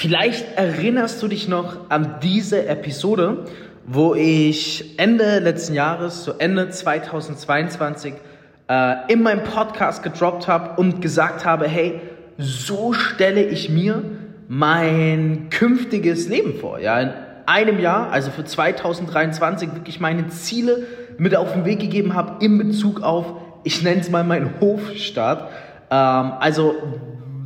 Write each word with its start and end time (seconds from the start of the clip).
Vielleicht 0.00 0.56
erinnerst 0.56 1.20
du 1.24 1.26
dich 1.26 1.48
noch 1.48 1.90
an 1.90 2.20
diese 2.22 2.68
Episode, 2.68 3.46
wo 3.84 4.14
ich 4.14 4.96
Ende 4.96 5.40
letzten 5.40 5.74
Jahres, 5.74 6.22
so 6.22 6.34
Ende 6.38 6.70
2022, 6.70 8.14
äh, 8.68 8.94
in 9.12 9.24
meinem 9.24 9.42
Podcast 9.42 10.04
gedroppt 10.04 10.46
habe 10.46 10.80
und 10.80 11.02
gesagt 11.02 11.44
habe, 11.44 11.66
hey, 11.66 12.00
so 12.38 12.92
stelle 12.92 13.42
ich 13.42 13.70
mir 13.70 14.04
mein 14.46 15.48
künftiges 15.50 16.28
Leben 16.28 16.54
vor. 16.60 16.78
Ja, 16.78 17.00
in 17.00 17.12
einem 17.46 17.80
Jahr, 17.80 18.12
also 18.12 18.30
für 18.30 18.44
2023, 18.44 19.74
wirklich 19.74 19.98
meine 19.98 20.28
Ziele 20.28 20.86
mit 21.18 21.34
auf 21.34 21.54
den 21.54 21.64
Weg 21.64 21.80
gegeben 21.80 22.14
habe 22.14 22.44
in 22.44 22.56
Bezug 22.56 23.02
auf, 23.02 23.32
ich 23.64 23.82
nenne 23.82 24.00
es 24.00 24.10
mal 24.10 24.22
meinen 24.22 24.60
Hofstaat. 24.60 25.48
Ähm, 25.90 26.32
also 26.38 26.76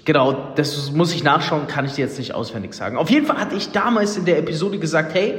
Genau, 0.05 0.51
das 0.55 0.91
muss 0.91 1.13
ich 1.13 1.23
nachschauen, 1.23 1.67
kann 1.67 1.85
ich 1.85 1.93
dir 1.93 2.05
jetzt 2.05 2.19
nicht 2.19 2.33
auswendig 2.33 2.73
sagen. 2.73 2.97
Auf 2.97 3.09
jeden 3.09 3.25
Fall 3.25 3.37
hatte 3.37 3.55
ich 3.55 3.71
damals 3.71 4.17
in 4.17 4.25
der 4.25 4.37
Episode 4.39 4.77
gesagt, 4.77 5.13
hey, 5.13 5.35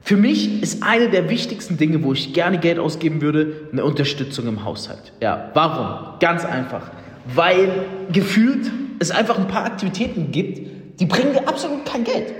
für 0.00 0.16
mich 0.16 0.60
ist 0.62 0.82
eine 0.82 1.08
der 1.08 1.30
wichtigsten 1.30 1.76
Dinge, 1.76 2.02
wo 2.02 2.12
ich 2.12 2.32
gerne 2.32 2.58
Geld 2.58 2.80
ausgeben 2.80 3.20
würde, 3.20 3.68
eine 3.70 3.84
Unterstützung 3.84 4.48
im 4.48 4.64
Haushalt. 4.64 5.12
Ja, 5.20 5.50
warum? 5.54 6.18
Ganz 6.18 6.44
einfach. 6.44 6.90
Weil 7.32 7.70
gefühlt 8.12 8.68
es 8.98 9.12
einfach 9.12 9.38
ein 9.38 9.46
paar 9.46 9.64
Aktivitäten 9.64 10.32
gibt, 10.32 10.98
die 10.98 11.06
bringen 11.06 11.34
dir 11.34 11.46
absolut 11.48 11.84
kein 11.84 12.02
Geld. 12.02 12.34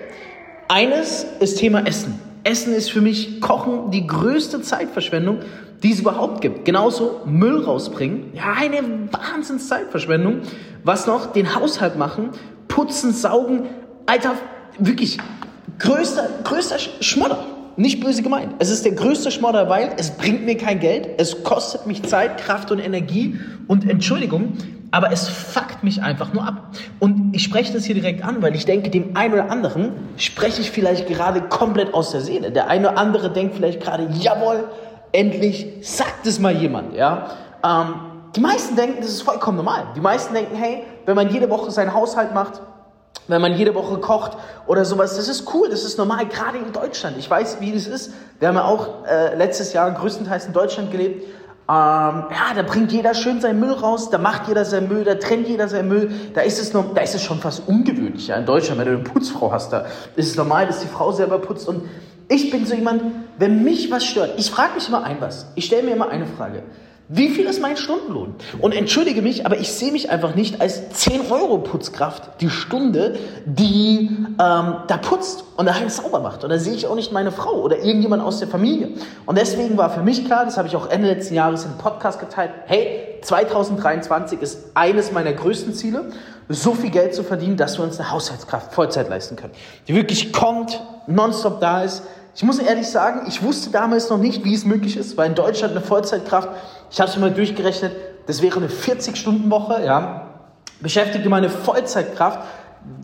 Eines 0.66 1.24
ist 1.38 1.58
Thema 1.58 1.86
Essen. 1.86 2.18
Essen 2.44 2.74
ist 2.74 2.90
für 2.90 3.00
mich 3.00 3.40
Kochen 3.40 3.92
die 3.92 4.06
größte 4.06 4.62
Zeitverschwendung, 4.62 5.38
die 5.84 5.92
es 5.92 6.00
überhaupt 6.00 6.40
gibt. 6.40 6.64
Genauso 6.64 7.20
Müll 7.24 7.62
rausbringen. 7.62 8.32
Ja, 8.34 8.54
eine 8.58 8.82
Wahnsinns 9.12 9.68
Zeitverschwendung. 9.68 10.40
Was 10.84 11.06
noch? 11.06 11.32
Den 11.32 11.54
Haushalt 11.54 11.96
machen, 11.96 12.30
putzen, 12.68 13.12
saugen. 13.12 13.66
Alter, 14.06 14.34
wirklich 14.78 15.18
größter, 15.78 16.28
größter 16.44 16.78
Schmodder. 17.00 17.38
Nicht 17.76 18.00
böse 18.00 18.22
gemeint. 18.22 18.54
Es 18.58 18.68
ist 18.70 18.84
der 18.84 18.92
größte 18.92 19.30
Schmodder, 19.30 19.68
weil 19.68 19.92
es 19.96 20.10
bringt 20.10 20.44
mir 20.44 20.56
kein 20.56 20.78
Geld, 20.78 21.08
es 21.16 21.42
kostet 21.42 21.86
mich 21.86 22.02
Zeit, 22.02 22.36
Kraft 22.38 22.70
und 22.70 22.78
Energie 22.78 23.38
und 23.66 23.88
Entschuldigung, 23.88 24.58
aber 24.90 25.10
es 25.10 25.26
fuckt 25.28 25.82
mich 25.82 26.02
einfach 26.02 26.34
nur 26.34 26.46
ab. 26.46 26.74
Und 27.00 27.34
ich 27.34 27.42
spreche 27.44 27.72
das 27.72 27.84
hier 27.84 27.94
direkt 27.94 28.24
an, 28.24 28.42
weil 28.42 28.54
ich 28.54 28.66
denke, 28.66 28.90
dem 28.90 29.16
einen 29.16 29.32
oder 29.32 29.50
anderen 29.50 29.92
spreche 30.18 30.60
ich 30.60 30.70
vielleicht 30.70 31.08
gerade 31.08 31.40
komplett 31.40 31.94
aus 31.94 32.10
der 32.10 32.20
Seele. 32.20 32.50
Der 32.50 32.68
eine 32.68 32.90
oder 32.90 32.98
andere 32.98 33.32
denkt 33.32 33.54
vielleicht 33.54 33.80
gerade, 33.80 34.06
jawohl, 34.20 34.64
endlich 35.12 35.66
sagt 35.80 36.26
es 36.26 36.38
mal 36.38 36.54
jemand, 36.54 36.94
ja. 36.94 37.30
Ähm, 37.64 38.11
die 38.34 38.40
meisten 38.40 38.76
denken, 38.76 39.00
das 39.00 39.10
ist 39.10 39.22
vollkommen 39.22 39.56
normal. 39.56 39.88
Die 39.94 40.00
meisten 40.00 40.32
denken, 40.34 40.54
hey, 40.54 40.84
wenn 41.06 41.16
man 41.16 41.28
jede 41.28 41.50
Woche 41.50 41.70
seinen 41.70 41.92
Haushalt 41.92 42.32
macht, 42.32 42.60
wenn 43.28 43.40
man 43.40 43.54
jede 43.54 43.74
Woche 43.74 43.98
kocht 43.98 44.36
oder 44.66 44.84
sowas, 44.84 45.16
das 45.16 45.28
ist 45.28 45.52
cool, 45.54 45.68
das 45.68 45.84
ist 45.84 45.98
normal, 45.98 46.26
gerade 46.26 46.58
in 46.58 46.72
Deutschland. 46.72 47.16
Ich 47.18 47.30
weiß, 47.30 47.60
wie 47.60 47.72
das 47.72 47.86
ist. 47.86 48.12
Wir 48.38 48.48
haben 48.48 48.56
ja 48.56 48.64
auch 48.64 49.06
äh, 49.06 49.36
letztes 49.36 49.72
Jahr 49.72 49.90
größtenteils 49.92 50.46
in 50.46 50.52
Deutschland 50.52 50.90
gelebt. 50.90 51.24
Ähm, 51.24 52.24
ja, 52.30 52.54
da 52.56 52.62
bringt 52.62 52.90
jeder 52.90 53.14
schön 53.14 53.40
seinen 53.40 53.60
Müll 53.60 53.72
raus, 53.72 54.10
da 54.10 54.18
macht 54.18 54.48
jeder 54.48 54.64
seinen 54.64 54.88
Müll, 54.88 55.04
da 55.04 55.14
trennt 55.14 55.46
jeder 55.46 55.68
seinen 55.68 55.88
Müll. 55.88 56.10
Da 56.34 56.40
ist 56.40 56.58
es, 56.58 56.72
noch, 56.72 56.92
da 56.94 57.02
ist 57.02 57.14
es 57.14 57.22
schon 57.22 57.38
fast 57.38 57.68
ungewöhnlich. 57.68 58.26
Ja, 58.26 58.36
in 58.36 58.46
Deutschland, 58.46 58.80
wenn 58.80 58.88
du 58.88 58.94
eine 58.94 59.04
Putzfrau 59.04 59.52
hast, 59.52 59.72
da 59.72 59.86
ist 60.16 60.30
es 60.30 60.36
normal, 60.36 60.66
dass 60.66 60.80
die 60.80 60.88
Frau 60.88 61.12
selber 61.12 61.38
putzt. 61.38 61.68
Und 61.68 61.88
ich 62.28 62.50
bin 62.50 62.66
so 62.66 62.74
jemand, 62.74 63.02
wenn 63.38 63.62
mich 63.62 63.90
was 63.90 64.04
stört, 64.04 64.38
ich 64.38 64.50
frage 64.50 64.74
mich 64.74 64.88
immer 64.88 65.04
ein 65.04 65.20
was. 65.20 65.46
Ich 65.54 65.66
stelle 65.66 65.84
mir 65.84 65.92
immer 65.92 66.08
eine 66.08 66.26
Frage. 66.26 66.64
Wie 67.14 67.28
viel 67.28 67.44
ist 67.44 67.60
mein 67.60 67.76
Stundenlohn? 67.76 68.34
Und 68.58 68.74
entschuldige 68.74 69.20
mich, 69.20 69.44
aber 69.44 69.58
ich 69.58 69.70
sehe 69.70 69.92
mich 69.92 70.08
einfach 70.08 70.34
nicht 70.34 70.62
als 70.62 70.88
10 70.92 71.30
Euro 71.30 71.58
Putzkraft 71.58 72.40
die 72.40 72.48
Stunde, 72.48 73.18
die 73.44 74.08
ähm, 74.08 74.36
da 74.38 74.96
putzt 74.96 75.44
und 75.58 75.66
daheim 75.66 75.90
sauber 75.90 76.20
macht. 76.20 76.42
Und 76.42 76.48
da 76.48 76.58
sehe 76.58 76.72
ich 76.72 76.86
auch 76.86 76.94
nicht 76.94 77.12
meine 77.12 77.30
Frau 77.30 77.60
oder 77.60 77.76
irgendjemand 77.76 78.22
aus 78.22 78.38
der 78.38 78.48
Familie. 78.48 78.92
Und 79.26 79.36
deswegen 79.36 79.76
war 79.76 79.90
für 79.90 80.00
mich 80.00 80.24
klar, 80.24 80.46
das 80.46 80.56
habe 80.56 80.68
ich 80.68 80.74
auch 80.74 80.88
Ende 80.88 81.06
letzten 81.06 81.34
Jahres 81.34 81.66
im 81.66 81.76
Podcast 81.76 82.18
geteilt, 82.18 82.52
hey, 82.64 83.18
2023 83.20 84.40
ist 84.40 84.70
eines 84.72 85.12
meiner 85.12 85.34
größten 85.34 85.74
Ziele, 85.74 86.12
so 86.48 86.72
viel 86.72 86.90
Geld 86.90 87.14
zu 87.14 87.24
verdienen, 87.24 87.58
dass 87.58 87.76
wir 87.78 87.84
uns 87.84 88.00
eine 88.00 88.10
Haushaltskraft 88.10 88.72
Vollzeit 88.72 89.10
leisten 89.10 89.36
können. 89.36 89.52
Die 89.86 89.94
wirklich 89.94 90.32
kommt, 90.32 90.80
nonstop 91.06 91.60
da 91.60 91.82
ist, 91.82 92.04
ich 92.34 92.42
muss 92.44 92.58
ehrlich 92.58 92.88
sagen, 92.88 93.26
ich 93.28 93.42
wusste 93.42 93.70
damals 93.70 94.08
noch 94.08 94.16
nicht, 94.16 94.42
wie 94.44 94.54
es 94.54 94.64
möglich 94.64 94.96
ist, 94.96 95.18
weil 95.18 95.28
in 95.28 95.34
Deutschland 95.34 95.72
eine 95.72 95.82
Vollzeitkraft, 95.82 96.48
ich 96.92 97.00
habe 97.00 97.10
es 97.10 97.16
mal 97.16 97.30
durchgerechnet, 97.30 97.92
das 98.26 98.42
wäre 98.42 98.58
eine 98.58 98.68
40-Stunden-Woche, 98.68 99.82
ja, 99.84 100.28
beschäftigte 100.80 101.28
meine 101.28 101.48
Vollzeitkraft, 101.48 102.40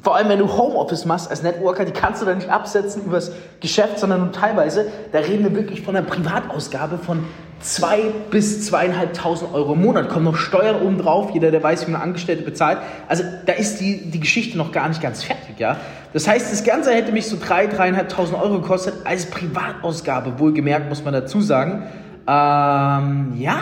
vor 0.03 0.17
allem 0.17 0.29
wenn 0.29 0.39
du 0.39 0.57
Homeoffice 0.57 1.05
machst 1.05 1.31
als 1.31 1.43
Networker, 1.43 1.85
die 1.85 1.93
kannst 1.93 2.21
du 2.21 2.27
dann 2.27 2.39
nicht 2.39 2.51
absetzen 2.51 3.05
übers 3.05 3.33
Geschäft, 3.61 3.99
sondern 3.99 4.21
nur 4.21 4.33
teilweise, 4.33 4.87
da 5.13 5.21
reden 5.21 5.45
wir 5.45 5.55
wirklich 5.55 5.83
von 5.83 5.97
einer 5.97 6.07
Privatausgabe 6.07 6.99
von 6.99 7.25
zwei 7.61 8.13
bis 8.31 8.67
zweieinhalbtausend 8.67 9.53
Euro 9.55 9.73
im 9.73 9.83
Monat. 9.83 10.09
Kommen 10.09 10.25
noch 10.25 10.37
Steuern 10.37 10.83
oben 10.83 10.99
drauf, 10.99 11.31
jeder, 11.33 11.51
der 11.51 11.63
weiß, 11.63 11.87
wie 11.87 11.91
man 11.91 12.03
Angestellte 12.03 12.43
bezahlt. 12.43 12.79
Also 13.09 13.25
da 13.47 13.53
ist 13.53 13.81
die, 13.81 14.11
die 14.11 14.21
Geschichte 14.21 14.59
noch 14.59 14.73
gar 14.73 14.89
nicht 14.89 15.01
ganz 15.01 15.23
fertig, 15.25 15.59
ja. 15.59 15.77
Das 16.13 16.29
heißt, 16.29 16.53
das 16.53 16.65
Ganze 16.65 16.93
hätte 16.93 17.13
mich 17.13 17.27
so 17.27 17.37
drei, 17.41 17.67
dreieinhalbtausend 17.67 18.41
Euro 18.41 18.61
gekostet 18.61 18.95
als 19.05 19.27
Privatausgabe, 19.27 20.39
wohlgemerkt, 20.39 20.89
muss 20.89 21.05
man 21.05 21.13
dazu 21.13 21.41
sagen. 21.41 21.85
Ähm, 22.29 23.33
ja, 23.39 23.61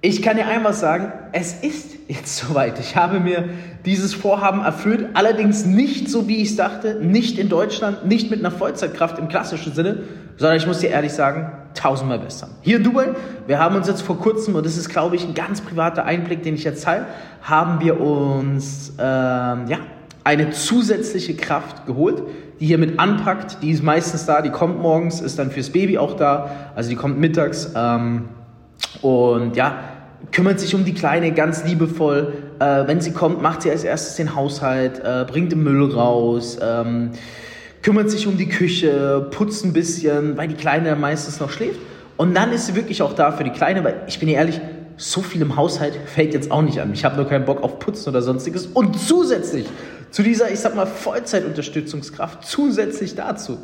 ich 0.00 0.22
kann 0.22 0.36
dir 0.36 0.46
einmal 0.46 0.72
sagen, 0.72 1.12
es 1.32 1.54
ist 1.54 1.96
jetzt 2.06 2.36
soweit. 2.46 2.78
Ich 2.78 2.94
habe 2.94 3.18
mir 3.18 3.48
dieses 3.84 4.14
Vorhaben 4.14 4.62
erfüllt, 4.62 5.08
allerdings 5.14 5.64
nicht 5.66 6.08
so, 6.08 6.28
wie 6.28 6.36
ich 6.36 6.50
es 6.50 6.56
dachte, 6.56 6.94
nicht 7.02 7.38
in 7.38 7.48
Deutschland, 7.48 8.06
nicht 8.06 8.30
mit 8.30 8.40
einer 8.40 8.52
Vollzeitkraft 8.52 9.18
im 9.18 9.28
klassischen 9.28 9.74
Sinne, 9.74 10.04
sondern 10.36 10.56
ich 10.56 10.66
muss 10.66 10.78
dir 10.78 10.90
ehrlich 10.90 11.12
sagen, 11.12 11.50
tausendmal 11.74 12.18
besser. 12.18 12.48
Hier 12.62 12.76
in 12.76 12.84
Dubai, 12.84 13.08
wir 13.46 13.58
haben 13.58 13.74
uns 13.74 13.88
jetzt 13.88 14.02
vor 14.02 14.18
kurzem, 14.18 14.54
und 14.54 14.64
das 14.64 14.76
ist, 14.76 14.88
glaube 14.88 15.16
ich, 15.16 15.24
ein 15.24 15.34
ganz 15.34 15.60
privater 15.60 16.04
Einblick, 16.04 16.42
den 16.42 16.54
ich 16.54 16.64
jetzt 16.64 16.84
teile, 16.84 17.06
haben 17.42 17.80
wir 17.80 18.00
uns 18.00 18.92
ähm, 18.98 19.66
ja, 19.66 19.78
eine 20.22 20.50
zusätzliche 20.50 21.34
Kraft 21.34 21.86
geholt, 21.86 22.22
die 22.60 22.66
hier 22.66 22.78
mit 22.78 23.00
anpackt. 23.00 23.62
Die 23.62 23.70
ist 23.70 23.82
meistens 23.82 24.26
da, 24.26 24.42
die 24.42 24.50
kommt 24.50 24.80
morgens, 24.80 25.20
ist 25.20 25.38
dann 25.38 25.50
fürs 25.50 25.70
Baby 25.70 25.98
auch 25.98 26.14
da, 26.14 26.50
also 26.74 26.90
die 26.90 26.96
kommt 26.96 27.18
mittags. 27.18 27.72
Ähm, 27.74 28.28
und 29.02 29.56
ja, 29.56 29.78
kümmert 30.32 30.60
sich 30.60 30.74
um 30.74 30.84
die 30.84 30.94
Kleine 30.94 31.32
ganz 31.32 31.64
liebevoll. 31.64 32.34
Äh, 32.58 32.86
wenn 32.86 33.00
sie 33.00 33.12
kommt, 33.12 33.40
macht 33.40 33.62
sie 33.62 33.70
als 33.70 33.84
erstes 33.84 34.16
den 34.16 34.34
Haushalt, 34.34 35.00
äh, 35.02 35.24
bringt 35.26 35.52
den 35.52 35.62
Müll 35.62 35.90
raus, 35.92 36.58
ähm, 36.62 37.10
kümmert 37.82 38.10
sich 38.10 38.26
um 38.26 38.36
die 38.36 38.48
Küche, 38.48 39.26
putzt 39.30 39.64
ein 39.64 39.72
bisschen, 39.72 40.36
weil 40.36 40.48
die 40.48 40.54
Kleine 40.54 40.94
meistens 40.96 41.40
noch 41.40 41.50
schläft. 41.50 41.80
Und 42.18 42.34
dann 42.34 42.52
ist 42.52 42.66
sie 42.66 42.74
wirklich 42.74 43.00
auch 43.00 43.14
da 43.14 43.32
für 43.32 43.44
die 43.44 43.50
Kleine, 43.50 43.82
weil 43.82 44.02
ich 44.06 44.20
bin 44.20 44.28
ehrlich, 44.28 44.60
so 45.00 45.22
viel 45.22 45.40
im 45.40 45.56
Haushalt 45.56 45.94
fällt 46.06 46.34
jetzt 46.34 46.50
auch 46.50 46.60
nicht 46.60 46.78
an. 46.78 46.92
Ich 46.92 47.06
habe 47.06 47.16
nur 47.16 47.26
keinen 47.26 47.46
Bock 47.46 47.62
auf 47.62 47.78
Putzen 47.78 48.10
oder 48.10 48.20
sonstiges. 48.20 48.66
Und 48.66 49.00
zusätzlich 49.00 49.66
zu 50.10 50.22
dieser, 50.22 50.50
ich 50.50 50.60
sag 50.60 50.74
mal, 50.74 50.86
Vollzeitunterstützungskraft, 50.86 52.44
zusätzlich 52.44 53.14
dazu, 53.14 53.58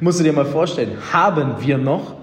musst 0.00 0.20
du 0.20 0.24
dir 0.24 0.34
mal 0.34 0.44
vorstellen, 0.44 0.98
haben 1.12 1.56
wir 1.60 1.78
noch, 1.78 2.16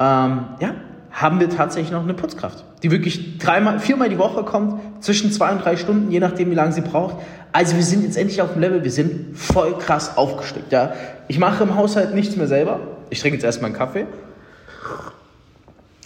ähm, 0.00 0.44
ja, 0.58 0.74
haben 1.10 1.38
wir 1.38 1.50
tatsächlich 1.50 1.92
noch 1.92 2.02
eine 2.02 2.14
Putzkraft, 2.14 2.64
die 2.82 2.90
wirklich 2.90 3.38
dreimal, 3.38 3.78
viermal 3.78 4.08
die 4.08 4.18
Woche 4.18 4.42
kommt, 4.42 4.80
zwischen 5.00 5.30
zwei 5.30 5.52
und 5.52 5.62
drei 5.62 5.76
Stunden, 5.76 6.10
je 6.10 6.18
nachdem, 6.18 6.50
wie 6.50 6.54
lange 6.54 6.72
sie 6.72 6.80
braucht. 6.80 7.16
Also 7.52 7.76
wir 7.76 7.84
sind 7.84 8.04
jetzt 8.04 8.16
endlich 8.16 8.40
auf 8.40 8.54
dem 8.54 8.62
Level, 8.62 8.82
wir 8.82 8.90
sind 8.90 9.36
voll 9.36 9.76
krass 9.78 10.16
aufgesteckt. 10.16 10.72
Ja? 10.72 10.94
Ich 11.28 11.38
mache 11.38 11.62
im 11.64 11.76
Haushalt 11.76 12.14
nichts 12.14 12.36
mehr 12.36 12.48
selber. 12.48 12.80
Ich 13.10 13.20
trinke 13.20 13.36
jetzt 13.36 13.44
erstmal 13.44 13.68
einen 13.68 13.78
Kaffee. 13.78 14.06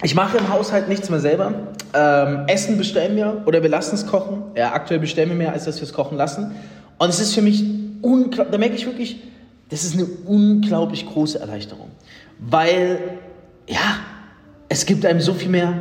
Ich 0.03 0.15
mache 0.15 0.37
im 0.39 0.49
Haushalt 0.49 0.89
nichts 0.89 1.11
mehr 1.11 1.21
selber. 1.21 1.53
Ähm, 1.95 2.45
Essen 2.47 2.77
bestellen 2.77 3.17
wir 3.17 3.43
oder 3.47 3.63
wir 3.63 3.71
lassen 3.71 3.95
es 3.95 4.07
kochen. 4.07 4.43
Ja, 4.55 4.73
aktuell 4.73 5.01
bestellen 5.01 5.29
wir 5.31 5.37
mehr, 5.37 5.53
als 5.53 5.65
dass 5.65 5.77
wir 5.77 5.85
es 5.85 5.93
kochen 5.93 6.19
lassen. 6.19 6.55
Und 6.99 7.09
es 7.09 7.21
ist 7.21 7.35
für 7.35 7.43
mich 7.43 7.65
unglaublich, 8.03 8.53
da 8.53 8.59
merke 8.59 8.75
ich 8.75 8.87
wirklich, 8.87 9.23
das 9.71 9.85
ist 9.85 9.95
eine 9.95 10.05
unglaublich 10.27 11.07
große 11.07 11.39
Erleichterung. 11.39 11.91
Weil, 12.39 12.99
ja, 13.67 13.99
es 14.69 14.87
gibt 14.87 15.05
einem 15.07 15.21
so 15.21 15.35
viel 15.35 15.49
mehr, 15.49 15.75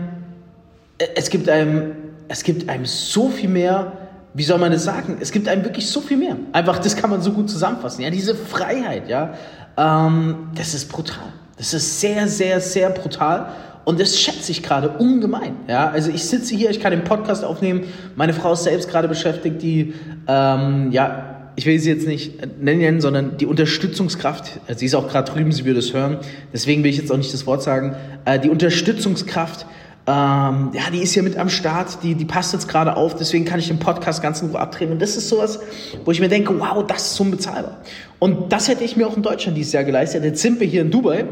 es 1.16 1.30
gibt 1.30 1.50
einem, 1.50 1.92
es 2.28 2.44
gibt 2.44 2.70
einem 2.70 2.86
so 2.86 3.30
viel 3.30 3.50
mehr, 3.50 3.94
wie 4.34 4.44
soll 4.44 4.60
man 4.60 4.72
das 4.72 4.84
sagen? 4.84 5.18
Es 5.20 5.32
gibt 5.32 5.48
einem 5.48 5.64
wirklich 5.64 5.90
so 5.90 6.02
viel 6.02 6.18
mehr. 6.18 6.36
Einfach, 6.52 6.80
das 6.80 6.96
kann 6.96 7.10
man 7.10 7.22
so 7.22 7.32
gut 7.32 7.50
zusammenfassen. 7.50 8.04
Ja, 8.04 8.10
diese 8.10 8.36
Freiheit, 8.36 9.10
ja. 9.10 9.34
Ähm, 9.78 10.50
das 10.56 10.74
ist 10.74 10.90
brutal. 10.90 11.34
Das 11.58 11.74
ist 11.74 12.00
sehr, 12.00 12.28
sehr, 12.28 12.62
sehr 12.62 12.90
brutal. 12.92 13.50
Und 13.88 14.02
das 14.02 14.20
schätze 14.20 14.52
ich 14.52 14.64
gerade 14.64 14.90
ungemein. 14.90 15.56
Ja, 15.70 15.90
also 15.90 16.12
ich 16.12 16.26
sitze 16.26 16.54
hier, 16.54 16.70
ich 16.70 16.82
kann 16.82 16.92
den 16.92 17.06
Podcast 17.06 17.46
aufnehmen. 17.46 17.86
Meine 18.18 18.34
Frau 18.34 18.52
ist 18.52 18.66
selbst 18.66 18.90
gerade 18.90 19.08
beschäftigt, 19.08 19.62
die, 19.62 19.94
ähm, 20.28 20.92
ja, 20.92 21.52
ich 21.56 21.66
will 21.66 21.80
sie 21.80 21.92
jetzt 21.92 22.06
nicht 22.06 22.62
nennen, 22.62 23.00
sondern 23.00 23.38
die 23.38 23.46
Unterstützungskraft. 23.46 24.60
Sie 24.76 24.86
ist 24.86 24.94
auch 24.94 25.08
gerade 25.08 25.32
drüben, 25.32 25.54
sie 25.54 25.64
würde 25.64 25.80
es 25.80 25.94
hören. 25.94 26.18
Deswegen 26.52 26.84
will 26.84 26.90
ich 26.90 26.98
jetzt 26.98 27.14
auch 27.14 27.18
nicht 27.18 27.34
das 27.34 27.48
Wort 27.48 27.64
sagen. 27.64 27.96
Äh, 28.26 28.42
die 28.42 28.50
Unterstützungskraft, 28.50 29.66
ähm, 30.06 30.72
ja, 30.74 30.92
die 30.92 31.02
ist 31.02 31.14
hier 31.14 31.24
mit 31.24 31.38
am 31.38 31.48
Start. 31.48 32.04
Die, 32.04 32.16
die 32.16 32.26
passt 32.26 32.52
jetzt 32.52 32.68
gerade 32.68 32.98
auf. 32.98 33.16
Deswegen 33.16 33.46
kann 33.46 33.62
ich 33.62 33.70
den 33.70 33.80
Podcast 33.80 34.22
ganz 34.22 34.42
in 34.42 34.50
Ruhe 34.50 34.60
abdrehen. 34.60 34.92
Und 34.92 35.02
das 35.02 35.16
ist 35.16 35.30
sowas, 35.30 35.62
wo 36.04 36.12
ich 36.12 36.20
mir 36.20 36.28
denke, 36.28 36.60
wow, 36.60 36.86
das 36.86 37.14
ist 37.14 37.20
unbezahlbar. 37.22 37.78
Und 38.20 38.52
das 38.52 38.68
hätte 38.68 38.84
ich 38.84 38.98
mir 38.98 39.08
auch 39.08 39.16
in 39.16 39.24
Deutschland 39.24 39.58
dieses 39.58 39.72
Jahr 39.72 39.86
geleistet. 39.86 40.26
Jetzt 40.26 40.42
sind 40.42 40.60
wir 40.60 40.68
hier 40.68 40.82
in 40.82 40.92
Dubai 40.92 41.24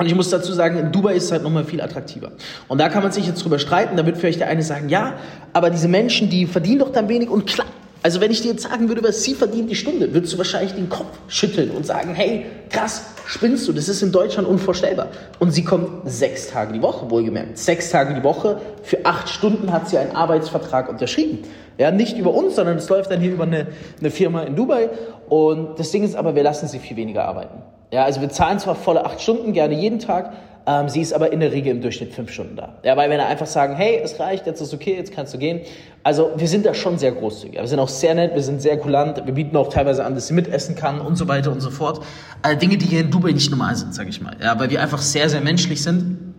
und 0.00 0.06
ich 0.06 0.14
muss 0.14 0.30
dazu 0.30 0.54
sagen, 0.54 0.78
in 0.78 0.92
Dubai 0.92 1.14
ist 1.14 1.24
es 1.24 1.32
halt 1.32 1.42
nochmal 1.42 1.62
viel 1.62 1.82
attraktiver. 1.82 2.32
Und 2.68 2.80
da 2.80 2.88
kann 2.88 3.02
man 3.02 3.12
sich 3.12 3.26
jetzt 3.26 3.44
drüber 3.44 3.58
streiten, 3.58 3.98
da 3.98 4.06
wird 4.06 4.16
vielleicht 4.16 4.40
der 4.40 4.48
eine 4.48 4.62
sagen, 4.62 4.88
ja, 4.88 5.16
aber 5.52 5.68
diese 5.68 5.88
Menschen, 5.88 6.30
die 6.30 6.46
verdienen 6.46 6.78
doch 6.78 6.90
dann 6.90 7.10
wenig 7.10 7.28
und 7.28 7.46
klar, 7.46 7.66
also 8.02 8.22
wenn 8.22 8.30
ich 8.30 8.40
dir 8.40 8.52
jetzt 8.52 8.62
sagen 8.62 8.88
würde, 8.88 9.02
was 9.02 9.24
sie 9.24 9.34
verdient 9.34 9.70
die 9.70 9.74
Stunde, 9.74 10.14
würdest 10.14 10.32
du 10.32 10.38
wahrscheinlich 10.38 10.72
den 10.72 10.88
Kopf 10.88 11.18
schütteln 11.28 11.70
und 11.70 11.84
sagen, 11.84 12.14
hey, 12.14 12.46
krass, 12.70 13.04
spinnst 13.26 13.68
du, 13.68 13.74
das 13.74 13.90
ist 13.90 14.00
in 14.00 14.10
Deutschland 14.10 14.48
unvorstellbar. 14.48 15.08
Und 15.38 15.50
sie 15.50 15.64
kommt 15.64 16.10
sechs 16.10 16.48
Tage 16.48 16.72
die 16.72 16.80
Woche, 16.80 17.10
wohlgemerkt. 17.10 17.58
Sechs 17.58 17.90
Tage 17.90 18.14
die 18.14 18.24
Woche, 18.24 18.58
für 18.82 19.04
acht 19.04 19.28
Stunden 19.28 19.70
hat 19.70 19.90
sie 19.90 19.98
einen 19.98 20.16
Arbeitsvertrag 20.16 20.88
unterschrieben. 20.88 21.40
Ja, 21.76 21.90
nicht 21.90 22.16
über 22.16 22.32
uns, 22.32 22.56
sondern 22.56 22.78
es 22.78 22.88
läuft 22.88 23.10
dann 23.10 23.20
hier 23.20 23.32
über 23.32 23.44
eine, 23.44 23.66
eine 23.98 24.10
Firma 24.10 24.44
in 24.44 24.56
Dubai. 24.56 24.88
Und 25.28 25.78
das 25.78 25.90
Ding 25.90 26.04
ist 26.04 26.16
aber, 26.16 26.34
wir 26.34 26.42
lassen 26.42 26.68
sie 26.68 26.78
viel 26.78 26.96
weniger 26.96 27.26
arbeiten. 27.26 27.62
Ja, 27.92 28.04
also 28.04 28.20
wir 28.20 28.28
zahlen 28.30 28.58
zwar 28.58 28.74
volle 28.74 29.04
acht 29.04 29.20
Stunden, 29.20 29.52
gerne 29.52 29.74
jeden 29.74 29.98
Tag, 29.98 30.32
ähm, 30.66 30.88
sie 30.88 31.00
ist 31.00 31.12
aber 31.12 31.32
in 31.32 31.40
der 31.40 31.52
Regel 31.52 31.72
im 31.72 31.80
Durchschnitt 31.80 32.12
fünf 32.12 32.30
Stunden 32.30 32.54
da. 32.56 32.74
Ja, 32.84 32.96
weil 32.96 33.10
wenn 33.10 33.18
er 33.18 33.26
einfach 33.26 33.46
sagen, 33.46 33.74
hey, 33.74 34.00
es 34.02 34.20
reicht, 34.20 34.46
jetzt 34.46 34.60
ist 34.60 34.74
okay, 34.74 34.94
jetzt 34.94 35.12
kannst 35.12 35.32
du 35.34 35.38
gehen. 35.38 35.60
Also 36.02 36.32
wir 36.36 36.48
sind 36.48 36.66
da 36.66 36.74
schon 36.74 36.98
sehr 36.98 37.12
großzügig. 37.12 37.58
Wir 37.58 37.66
sind 37.66 37.78
auch 37.80 37.88
sehr 37.88 38.14
nett, 38.14 38.34
wir 38.34 38.42
sind 38.42 38.60
sehr 38.60 38.76
kulant, 38.78 39.22
wir 39.24 39.34
bieten 39.34 39.56
auch 39.56 39.70
teilweise 39.70 40.04
an, 40.04 40.14
dass 40.14 40.28
sie 40.28 40.34
mitessen 40.34 40.76
kann 40.76 41.00
und 41.00 41.16
so 41.16 41.28
weiter 41.28 41.50
und 41.50 41.60
so 41.60 41.70
fort. 41.70 42.04
Äh, 42.42 42.56
Dinge, 42.56 42.76
die 42.76 42.86
hier 42.86 43.00
in 43.00 43.10
Dubai 43.10 43.32
nicht 43.32 43.50
normal 43.50 43.74
sind, 43.74 43.94
sage 43.94 44.10
ich 44.10 44.20
mal. 44.20 44.36
Ja, 44.40 44.58
weil 44.60 44.70
wir 44.70 44.80
einfach 44.80 45.00
sehr, 45.00 45.28
sehr 45.28 45.40
menschlich 45.40 45.82
sind, 45.82 46.34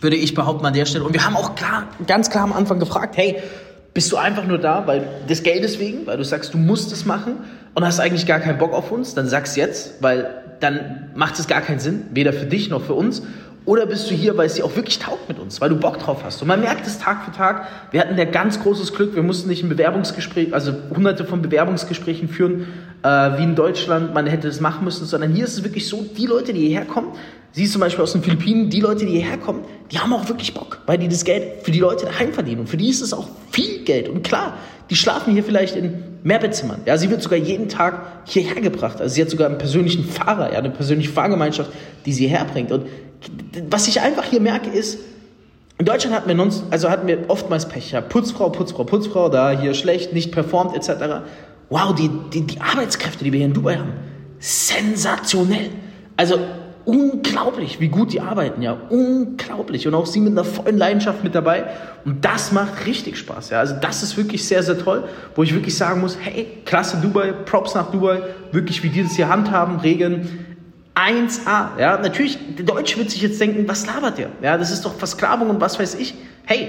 würde 0.00 0.16
ich 0.16 0.34
behaupten 0.34 0.64
an 0.64 0.74
der 0.74 0.86
Stelle. 0.86 1.04
Und 1.04 1.12
wir 1.12 1.26
haben 1.26 1.36
auch 1.36 1.54
klar, 1.54 1.88
ganz 2.06 2.30
klar 2.30 2.44
am 2.44 2.52
Anfang 2.52 2.78
gefragt, 2.78 3.16
hey, 3.16 3.42
bist 3.92 4.10
du 4.10 4.16
einfach 4.16 4.44
nur 4.44 4.58
da, 4.58 4.86
weil 4.86 5.06
des 5.28 5.42
Geldes 5.42 5.78
wegen, 5.78 6.06
weil 6.06 6.16
du 6.16 6.24
sagst, 6.24 6.54
du 6.54 6.58
musst 6.58 6.92
es 6.92 7.04
machen 7.04 7.38
und 7.74 7.84
hast 7.84 8.00
eigentlich 8.00 8.26
gar 8.26 8.40
keinen 8.40 8.58
Bock 8.58 8.72
auf 8.72 8.90
uns, 8.90 9.14
dann 9.14 9.28
sag's 9.28 9.56
jetzt, 9.56 10.02
weil 10.02 10.43
dann 10.60 11.10
macht 11.14 11.38
es 11.38 11.46
gar 11.46 11.60
keinen 11.60 11.80
Sinn, 11.80 12.04
weder 12.10 12.32
für 12.32 12.46
dich 12.46 12.70
noch 12.70 12.82
für 12.82 12.94
uns. 12.94 13.22
Oder 13.66 13.86
bist 13.86 14.10
du 14.10 14.14
hier, 14.14 14.36
weil 14.36 14.46
es 14.46 14.54
dir 14.54 14.64
auch 14.64 14.76
wirklich 14.76 14.98
taugt 14.98 15.26
mit 15.26 15.38
uns, 15.38 15.60
weil 15.60 15.70
du 15.70 15.76
Bock 15.76 15.98
drauf 15.98 16.22
hast. 16.22 16.42
Und 16.42 16.48
man 16.48 16.60
merkt 16.60 16.86
es 16.86 16.98
Tag 16.98 17.24
für 17.24 17.32
Tag. 17.32 17.66
Wir 17.92 18.00
hatten 18.00 18.18
ja 18.18 18.26
ganz 18.26 18.62
großes 18.62 18.92
Glück. 18.92 19.14
Wir 19.14 19.22
mussten 19.22 19.48
nicht 19.48 19.62
ein 19.62 19.70
Bewerbungsgespräch, 19.70 20.52
also 20.52 20.74
hunderte 20.94 21.24
von 21.24 21.40
Bewerbungsgesprächen 21.40 22.28
führen, 22.28 22.66
äh, 23.02 23.08
wie 23.08 23.42
in 23.42 23.54
Deutschland. 23.54 24.12
Man 24.12 24.26
hätte 24.26 24.48
das 24.48 24.60
machen 24.60 24.84
müssen, 24.84 25.06
sondern 25.06 25.32
hier 25.32 25.44
ist 25.44 25.54
es 25.54 25.64
wirklich 25.64 25.88
so, 25.88 26.02
die 26.02 26.26
Leute, 26.26 26.52
die 26.52 26.60
hierher 26.68 26.84
kommen, 26.84 27.12
siehst 27.52 27.72
zum 27.72 27.80
Beispiel 27.80 28.02
aus 28.02 28.12
den 28.12 28.22
Philippinen, 28.22 28.68
die 28.68 28.80
Leute, 28.80 29.06
die 29.06 29.12
hierher 29.12 29.38
kommen, 29.38 29.64
die 29.90 29.98
haben 29.98 30.12
auch 30.12 30.28
wirklich 30.28 30.52
Bock, 30.52 30.80
weil 30.84 30.98
die 30.98 31.08
das 31.08 31.24
Geld 31.24 31.62
für 31.62 31.70
die 31.70 31.78
Leute 31.78 32.04
daheim 32.04 32.34
verdienen. 32.34 32.60
Und 32.60 32.68
für 32.68 32.76
die 32.76 32.90
ist 32.90 33.00
es 33.00 33.14
auch 33.14 33.28
viel 33.50 33.84
Geld. 33.84 34.10
Und 34.10 34.24
klar, 34.24 34.58
die 34.90 34.96
schlafen 34.96 35.32
hier 35.32 35.42
vielleicht 35.42 35.74
in 35.74 36.13
Mehrbettzimmern. 36.24 36.80
Ja, 36.86 36.96
sie 36.96 37.10
wird 37.10 37.22
sogar 37.22 37.38
jeden 37.38 37.68
Tag 37.68 38.00
hierher 38.24 38.60
gebracht. 38.62 39.00
Also 39.00 39.14
sie 39.14 39.20
hat 39.20 39.28
sogar 39.28 39.46
einen 39.46 39.58
persönlichen 39.58 40.04
Fahrer, 40.04 40.52
ja, 40.52 40.58
eine 40.58 40.70
persönliche 40.70 41.10
Fahrgemeinschaft, 41.10 41.70
die 42.06 42.14
sie 42.14 42.26
herbringt. 42.26 42.72
Und 42.72 42.86
was 43.68 43.86
ich 43.88 44.00
einfach 44.00 44.24
hier 44.24 44.40
merke 44.40 44.70
ist, 44.70 44.98
in 45.76 45.84
Deutschland 45.84 46.16
hatten 46.16 46.28
wir, 46.28 46.34
nonst, 46.34 46.64
also 46.70 46.88
hatten 46.88 47.06
wir 47.06 47.24
oftmals 47.28 47.68
Pech. 47.68 47.92
Ja, 47.92 48.00
Putzfrau, 48.00 48.48
Putzfrau, 48.48 48.84
Putzfrau, 48.84 49.28
da 49.28 49.50
hier 49.50 49.74
schlecht, 49.74 50.14
nicht 50.14 50.32
performt 50.32 50.74
etc. 50.74 51.26
Wow, 51.68 51.94
die, 51.94 52.10
die, 52.32 52.42
die 52.42 52.60
Arbeitskräfte, 52.60 53.22
die 53.22 53.30
wir 53.30 53.38
hier 53.38 53.48
in 53.48 53.54
Dubai 53.54 53.76
haben, 53.76 53.92
sensationell. 54.38 55.70
Also 56.16 56.38
unglaublich, 56.84 57.80
wie 57.80 57.88
gut 57.88 58.12
die 58.12 58.20
arbeiten, 58.20 58.62
ja, 58.62 58.76
unglaublich. 58.90 59.86
Und 59.86 59.94
auch 59.94 60.06
sie 60.06 60.20
mit 60.20 60.32
einer 60.32 60.44
vollen 60.44 60.76
Leidenschaft 60.76 61.24
mit 61.24 61.34
dabei. 61.34 61.64
Und 62.04 62.24
das 62.24 62.52
macht 62.52 62.86
richtig 62.86 63.16
Spaß, 63.16 63.50
ja. 63.50 63.60
Also 63.60 63.74
das 63.80 64.02
ist 64.02 64.16
wirklich 64.16 64.46
sehr, 64.46 64.62
sehr 64.62 64.78
toll, 64.78 65.04
wo 65.34 65.42
ich 65.42 65.54
wirklich 65.54 65.76
sagen 65.76 66.00
muss, 66.00 66.18
hey, 66.20 66.46
klasse 66.64 66.98
Dubai, 66.98 67.32
Props 67.32 67.74
nach 67.74 67.90
Dubai, 67.90 68.22
wirklich 68.52 68.82
wie 68.82 68.90
die 68.90 69.02
das 69.02 69.16
hier 69.16 69.28
handhaben, 69.28 69.80
regeln. 69.80 70.46
1A, 70.94 71.78
ja. 71.78 71.98
Natürlich, 71.98 72.38
der 72.56 72.66
Deutsche 72.66 72.98
wird 72.98 73.10
sich 73.10 73.22
jetzt 73.22 73.40
denken, 73.40 73.66
was 73.66 73.86
labert 73.86 74.18
der? 74.18 74.28
Ja, 74.42 74.58
das 74.58 74.70
ist 74.70 74.84
doch 74.84 74.94
Versklavung 74.94 75.50
und 75.50 75.60
was 75.60 75.78
weiß 75.78 75.94
ich. 75.96 76.14
Hey, 76.44 76.68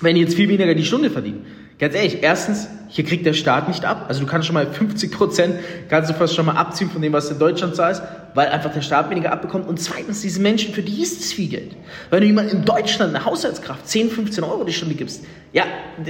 wenn 0.00 0.16
die 0.16 0.22
jetzt 0.22 0.34
viel 0.34 0.48
weniger 0.48 0.74
die 0.74 0.84
Stunde 0.84 1.10
verdienen. 1.10 1.46
Ganz 1.78 1.94
ehrlich, 1.94 2.22
erstens, 2.22 2.68
hier 2.88 3.04
kriegt 3.04 3.26
der 3.26 3.34
Staat 3.34 3.68
nicht 3.68 3.84
ab. 3.84 4.06
Also 4.08 4.20
du 4.20 4.26
kannst 4.26 4.46
schon 4.46 4.54
mal 4.54 4.66
50 4.66 5.12
Prozent, 5.12 5.56
kannst 5.90 6.08
du 6.08 6.14
fast 6.14 6.34
schon 6.34 6.46
mal 6.46 6.56
abziehen 6.56 6.88
von 6.88 7.02
dem, 7.02 7.12
was 7.12 7.28
du 7.28 7.34
in 7.34 7.38
Deutschland 7.38 7.76
zahlst, 7.76 8.02
weil 8.32 8.48
einfach 8.48 8.72
der 8.72 8.80
Staat 8.80 9.10
weniger 9.10 9.30
abbekommt. 9.30 9.68
Und 9.68 9.78
zweitens, 9.78 10.22
diese 10.22 10.40
Menschen, 10.40 10.72
für 10.72 10.80
die 10.80 11.02
ist 11.02 11.20
es 11.20 11.34
viel 11.34 11.50
Geld. 11.50 11.76
Wenn 12.08 12.22
du 12.22 12.26
jemand 12.26 12.50
in 12.50 12.64
Deutschland 12.64 13.14
eine 13.14 13.26
Haushaltskraft 13.26 13.86
10, 13.86 14.10
15 14.10 14.42
Euro 14.42 14.64
die 14.64 14.72
Stunde 14.72 14.94
gibst, 14.94 15.24
ja, 15.52 15.64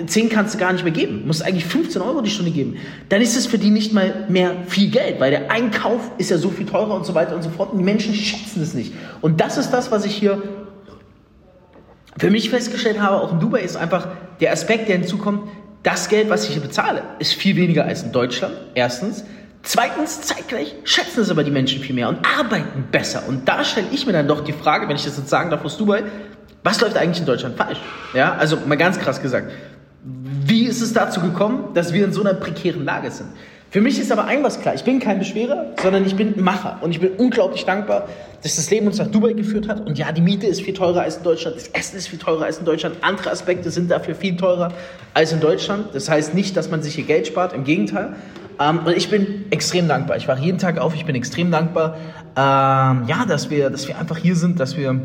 10 0.06 0.28
kannst 0.28 0.54
du 0.54 0.58
gar 0.58 0.72
nicht 0.72 0.84
mehr 0.84 0.92
geben, 0.92 1.22
du 1.22 1.26
musst 1.26 1.44
eigentlich 1.44 1.64
15 1.64 2.00
Euro 2.00 2.20
die 2.20 2.30
Stunde 2.30 2.52
geben, 2.52 2.76
dann 3.08 3.20
ist 3.20 3.36
es 3.36 3.46
für 3.46 3.58
die 3.58 3.70
nicht 3.70 3.92
mal 3.92 4.26
mehr 4.28 4.52
viel 4.68 4.90
Geld, 4.90 5.18
weil 5.18 5.32
der 5.32 5.50
Einkauf 5.50 6.12
ist 6.18 6.30
ja 6.30 6.38
so 6.38 6.50
viel 6.50 6.66
teurer 6.66 6.94
und 6.94 7.04
so 7.04 7.14
weiter 7.14 7.34
und 7.34 7.42
so 7.42 7.50
fort. 7.50 7.72
Und 7.72 7.78
die 7.78 7.84
Menschen 7.84 8.14
schätzen 8.14 8.62
es 8.62 8.72
nicht. 8.74 8.92
Und 9.20 9.40
das 9.40 9.58
ist 9.58 9.70
das, 9.70 9.90
was 9.90 10.04
ich 10.04 10.14
hier 10.14 10.40
für 12.18 12.30
mich 12.30 12.50
festgestellt 12.50 13.00
habe, 13.00 13.20
auch 13.20 13.32
in 13.32 13.40
Dubai, 13.40 13.60
ist 13.60 13.76
einfach 13.76 14.08
der 14.40 14.52
Aspekt, 14.52 14.88
der 14.88 14.98
hinzukommt, 14.98 15.48
das 15.82 16.08
Geld, 16.08 16.28
was 16.28 16.44
ich 16.44 16.54
hier 16.54 16.62
bezahle, 16.62 17.02
ist 17.18 17.34
viel 17.34 17.56
weniger 17.56 17.84
als 17.84 18.02
in 18.02 18.12
Deutschland. 18.12 18.54
Erstens. 18.74 19.24
Zweitens, 19.62 20.20
zeitgleich 20.22 20.74
schätzen 20.84 21.20
es 21.20 21.30
aber 21.30 21.42
die 21.42 21.50
Menschen 21.50 21.80
viel 21.80 21.94
mehr 21.94 22.08
und 22.08 22.18
arbeiten 22.38 22.84
besser. 22.92 23.24
Und 23.26 23.48
da 23.48 23.64
stelle 23.64 23.88
ich 23.90 24.06
mir 24.06 24.12
dann 24.12 24.28
doch 24.28 24.42
die 24.44 24.52
Frage, 24.52 24.88
wenn 24.88 24.96
ich 24.96 25.04
das 25.04 25.16
jetzt 25.16 25.28
sagen 25.28 25.50
darf 25.50 25.64
aus 25.64 25.76
Dubai, 25.76 26.04
was 26.62 26.80
läuft 26.80 26.96
eigentlich 26.96 27.20
in 27.20 27.26
Deutschland 27.26 27.56
falsch? 27.56 27.80
Ja, 28.14 28.34
also 28.34 28.58
mal 28.66 28.76
ganz 28.76 28.98
krass 28.98 29.20
gesagt. 29.20 29.52
Wie 30.02 30.66
ist 30.66 30.82
es 30.82 30.92
dazu 30.92 31.20
gekommen, 31.20 31.74
dass 31.74 31.92
wir 31.92 32.04
in 32.04 32.12
so 32.12 32.20
einer 32.20 32.34
prekären 32.34 32.84
Lage 32.84 33.10
sind? 33.10 33.28
Für 33.76 33.82
mich 33.82 34.00
ist 34.00 34.10
aber 34.10 34.24
ein 34.24 34.42
was 34.42 34.62
klar. 34.62 34.74
Ich 34.74 34.84
bin 34.84 35.00
kein 35.00 35.18
Beschwerer, 35.18 35.66
sondern 35.82 36.06
ich 36.06 36.16
bin 36.16 36.42
Macher. 36.42 36.78
Und 36.80 36.92
ich 36.92 37.00
bin 37.00 37.10
unglaublich 37.18 37.66
dankbar, 37.66 38.08
dass 38.42 38.56
das 38.56 38.70
Leben 38.70 38.86
uns 38.86 38.96
nach 38.96 39.08
Dubai 39.08 39.34
geführt 39.34 39.68
hat. 39.68 39.86
Und 39.86 39.98
ja, 39.98 40.12
die 40.12 40.22
Miete 40.22 40.46
ist 40.46 40.62
viel 40.62 40.72
teurer 40.72 41.02
als 41.02 41.18
in 41.18 41.24
Deutschland. 41.24 41.56
Das 41.56 41.68
Essen 41.68 41.98
ist 41.98 42.08
viel 42.08 42.18
teurer 42.18 42.46
als 42.46 42.56
in 42.56 42.64
Deutschland. 42.64 42.96
Andere 43.02 43.30
Aspekte 43.30 43.70
sind 43.70 43.90
dafür 43.90 44.14
viel 44.14 44.38
teurer 44.38 44.72
als 45.12 45.34
in 45.34 45.40
Deutschland. 45.40 45.88
Das 45.92 46.08
heißt 46.08 46.32
nicht, 46.32 46.56
dass 46.56 46.70
man 46.70 46.80
sich 46.80 46.94
hier 46.94 47.04
Geld 47.04 47.26
spart. 47.26 47.52
Im 47.52 47.64
Gegenteil. 47.64 48.14
Ähm, 48.58 48.78
und 48.86 48.96
ich 48.96 49.10
bin 49.10 49.44
extrem 49.50 49.88
dankbar. 49.88 50.16
Ich 50.16 50.26
wache 50.26 50.40
jeden 50.40 50.56
Tag 50.56 50.78
auf. 50.78 50.94
Ich 50.94 51.04
bin 51.04 51.14
extrem 51.14 51.50
dankbar, 51.50 51.98
ähm, 52.34 53.04
ja, 53.06 53.26
dass 53.28 53.50
wir, 53.50 53.68
dass 53.68 53.86
wir 53.88 53.98
einfach 53.98 54.16
hier 54.16 54.36
sind, 54.36 54.58
dass 54.58 54.78
wir 54.78 54.98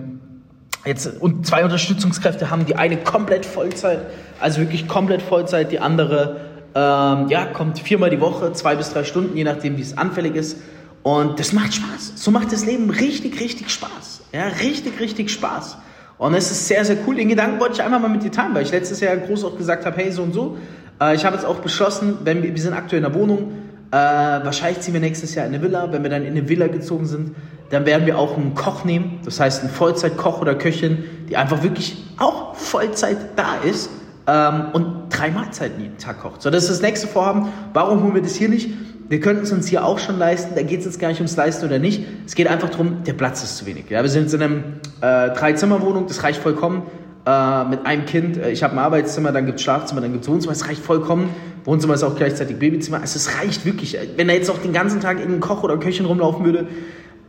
jetzt 0.86 1.20
und 1.20 1.46
zwei 1.46 1.66
Unterstützungskräfte 1.66 2.50
haben. 2.50 2.66
Die 2.66 2.78
eine 2.78 2.96
komplett 2.96 3.46
Vollzeit, 3.46 4.00
also 4.40 4.62
wirklich 4.62 4.88
komplett 4.88 5.22
Vollzeit. 5.22 5.74
Die 5.74 5.82
andere 5.82 6.51
ähm, 6.74 7.28
ja, 7.28 7.46
kommt 7.52 7.80
viermal 7.80 8.10
die 8.10 8.22
Woche, 8.22 8.54
zwei 8.54 8.76
bis 8.76 8.92
drei 8.92 9.04
Stunden, 9.04 9.36
je 9.36 9.44
nachdem, 9.44 9.78
wie 9.78 9.82
es 9.82 9.98
anfällig 9.98 10.36
ist. 10.36 10.58
Und 11.04 11.40
das 11.40 11.52
macht 11.52 11.74
Spaß. 11.74 12.14
So 12.16 12.32
macht 12.32 12.52
das 12.52 12.66
Leben 12.66 12.90
richtig, 12.90 13.40
richtig 13.40 13.70
Spaß. 13.70 14.22
Ja, 14.34 14.48
richtig, 14.62 15.00
richtig 15.00 15.32
Spaß. 15.32 15.78
Und 16.18 16.36
es 16.36 16.52
ist 16.52 16.68
sehr, 16.68 16.86
sehr 16.86 16.98
cool. 17.08 17.16
Den 17.16 17.30
Gedanken 17.30 17.60
wollte 17.60 17.74
ich 17.76 17.82
einfach 17.82 18.00
mal 18.00 18.08
mit 18.08 18.24
dir 18.24 18.32
teilen, 18.32 18.54
weil 18.54 18.64
ich 18.64 18.72
letztes 18.72 19.00
Jahr 19.00 19.18
groß 19.18 19.44
auch 19.44 19.58
gesagt 19.58 19.86
habe, 19.86 19.98
hey, 19.98 20.12
so 20.12 20.22
und 20.22 20.34
so. 20.34 20.58
Äh, 21.02 21.16
ich 21.16 21.26
habe 21.26 21.36
jetzt 21.36 21.46
auch 21.46 21.58
beschlossen, 21.58 22.20
wenn 22.24 22.44
wir, 22.44 22.54
wir 22.54 22.62
sind 22.62 22.74
aktuell 22.74 23.04
in 23.04 23.12
der 23.12 23.20
Wohnung, 23.20 23.54
äh, 23.90 23.96
wahrscheinlich 23.96 24.80
ziehen 24.82 24.94
wir 24.94 25.02
nächstes 25.02 25.36
Jahr 25.36 25.48
in 25.48 25.54
eine 25.54 25.64
Villa. 25.64 25.92
Wenn 25.92 26.04
wir 26.04 26.10
dann 26.10 26.22
in 26.22 26.30
eine 26.30 26.48
Villa 26.48 26.68
gezogen 26.68 27.08
sind, 27.08 27.36
dann 27.72 27.86
werden 27.86 28.06
wir 28.06 28.20
auch 28.20 28.38
einen 28.38 28.54
Koch 28.54 28.86
nehmen. 28.86 29.20
Das 29.26 29.40
heißt, 29.40 29.64
einen 29.64 29.72
Vollzeitkoch 29.72 30.40
oder 30.40 30.56
Köchin, 30.56 31.04
die 31.28 31.36
einfach 31.36 31.64
wirklich 31.64 31.98
auch 32.20 32.56
Vollzeit 32.56 33.18
da 33.36 33.56
ist 33.64 33.90
ähm, 34.28 34.66
und 34.74 35.10
drei 35.10 35.32
Mahlzeiten 35.32 35.82
jeden 35.82 35.98
Tag 35.98 36.22
kocht. 36.22 36.42
So, 36.42 36.50
das 36.50 36.64
ist 36.64 36.72
das 36.72 36.82
nächste 36.82 37.08
Vorhaben. 37.08 37.50
Warum 37.74 38.04
holen 38.04 38.16
wir 38.16 38.22
das 38.22 38.36
hier 38.36 38.50
nicht? 38.50 38.70
Wir 39.10 39.20
könnten 39.20 39.44
es 39.44 39.52
uns 39.52 39.68
hier 39.68 39.84
auch 39.84 40.00
schon 40.00 40.18
leisten. 40.18 40.56
Da 40.56 40.62
geht 40.62 40.80
es 40.80 40.86
jetzt 40.86 41.00
gar 41.00 41.10
nicht 41.10 41.20
ums 41.20 41.36
Leisten 41.36 41.66
oder 41.66 41.80
nicht. 41.80 42.06
Es 42.26 42.36
geht 42.36 42.48
einfach 42.48 42.70
darum, 42.70 43.04
der 43.04 43.14
Platz 43.14 43.44
ist 43.44 43.58
zu 43.58 43.66
wenig. 43.66 43.90
Ja, 43.90 44.02
wir 44.04 44.10
sind 44.10 44.34
in 44.34 44.42
einer 44.42 45.30
äh, 45.30 45.34
Drei-Zimmer-Wohnung, 45.36 46.08
das 46.08 46.24
reicht 46.24 46.42
vollkommen. 46.42 46.84
Äh, 47.24 47.66
mit 47.66 47.86
einem 47.86 48.06
Kind. 48.06 48.38
Äh, 48.38 48.52
ich 48.52 48.64
habe 48.64 48.74
ein 48.74 48.80
Arbeitszimmer, 48.80 49.32
dann 49.32 49.46
gibt 49.46 49.60
es 49.60 49.64
Schlafzimmer, 49.64 50.02
dann 50.02 50.12
gibt 50.12 50.24
es 50.24 50.30
Wohnzimmer. 50.30 50.54
Es 50.54 50.68
reicht 50.68 50.84
vollkommen. 50.84 51.30
Wohnzimmer 51.66 51.94
ist 51.94 52.04
auch 52.04 52.16
gleichzeitig 52.16 52.58
Babyzimmer. 52.58 53.00
Also 53.02 53.18
es 53.18 53.38
reicht 53.40 53.64
wirklich. 53.64 53.96
Wenn 54.16 54.28
da 54.28 54.34
jetzt 54.34 54.50
auch 54.50 54.58
den 54.58 54.74
ganzen 54.74 55.02
Tag 55.02 55.20
irgendein 55.20 55.42
Koch 55.42 55.62
oder 55.62 55.78
Köchin 55.78 56.08
rumlaufen 56.08 56.46
würde, 56.46 56.68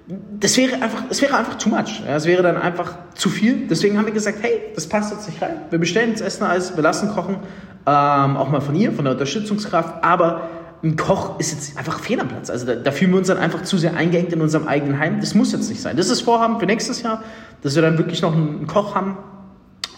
das 0.06 0.56
wäre 0.56 0.74
einfach, 0.82 1.04
das 1.08 1.22
wäre 1.22 1.36
einfach 1.36 1.56
too 1.56 1.68
much. 1.68 2.02
Ja, 2.06 2.16
es 2.16 2.26
wäre 2.26 2.42
dann 2.42 2.56
einfach 2.56 2.94
zu 3.14 3.28
viel. 3.28 3.68
Deswegen 3.68 3.98
haben 3.98 4.06
wir 4.06 4.12
gesagt, 4.12 4.38
hey, 4.42 4.60
das 4.74 4.88
passt 4.88 5.12
jetzt 5.12 5.28
nicht 5.28 5.40
rein. 5.40 5.62
Wir 5.70 5.78
bestellen 5.78 6.10
jetzt 6.10 6.20
Essen 6.20 6.44
als, 6.44 6.74
wir 6.76 6.82
lassen 6.82 7.10
kochen, 7.10 7.36
ähm, 7.86 8.36
auch 8.36 8.50
mal 8.50 8.60
von 8.60 8.74
ihr, 8.74 8.92
von 8.92 9.04
der 9.04 9.14
Unterstützungskraft. 9.14 10.02
Aber 10.02 10.48
ein 10.82 10.96
Koch 10.96 11.38
ist 11.38 11.52
jetzt 11.52 11.78
einfach 11.78 12.00
fehl 12.00 12.18
am 12.20 12.28
Platz. 12.28 12.50
Also 12.50 12.66
da, 12.66 12.74
da, 12.74 12.90
fühlen 12.90 13.12
wir 13.12 13.18
uns 13.18 13.28
dann 13.28 13.38
einfach 13.38 13.62
zu 13.62 13.78
sehr 13.78 13.96
eingeengt 13.96 14.32
in 14.32 14.40
unserem 14.40 14.66
eigenen 14.66 14.98
Heim. 14.98 15.20
Das 15.20 15.34
muss 15.34 15.52
jetzt 15.52 15.68
nicht 15.68 15.80
sein. 15.80 15.96
Das 15.96 16.10
ist 16.10 16.22
Vorhaben 16.22 16.58
für 16.58 16.66
nächstes 16.66 17.02
Jahr, 17.02 17.22
dass 17.62 17.76
wir 17.76 17.82
dann 17.82 17.96
wirklich 17.98 18.22
noch 18.22 18.34
einen 18.34 18.66
Koch 18.66 18.96
haben, 18.96 19.16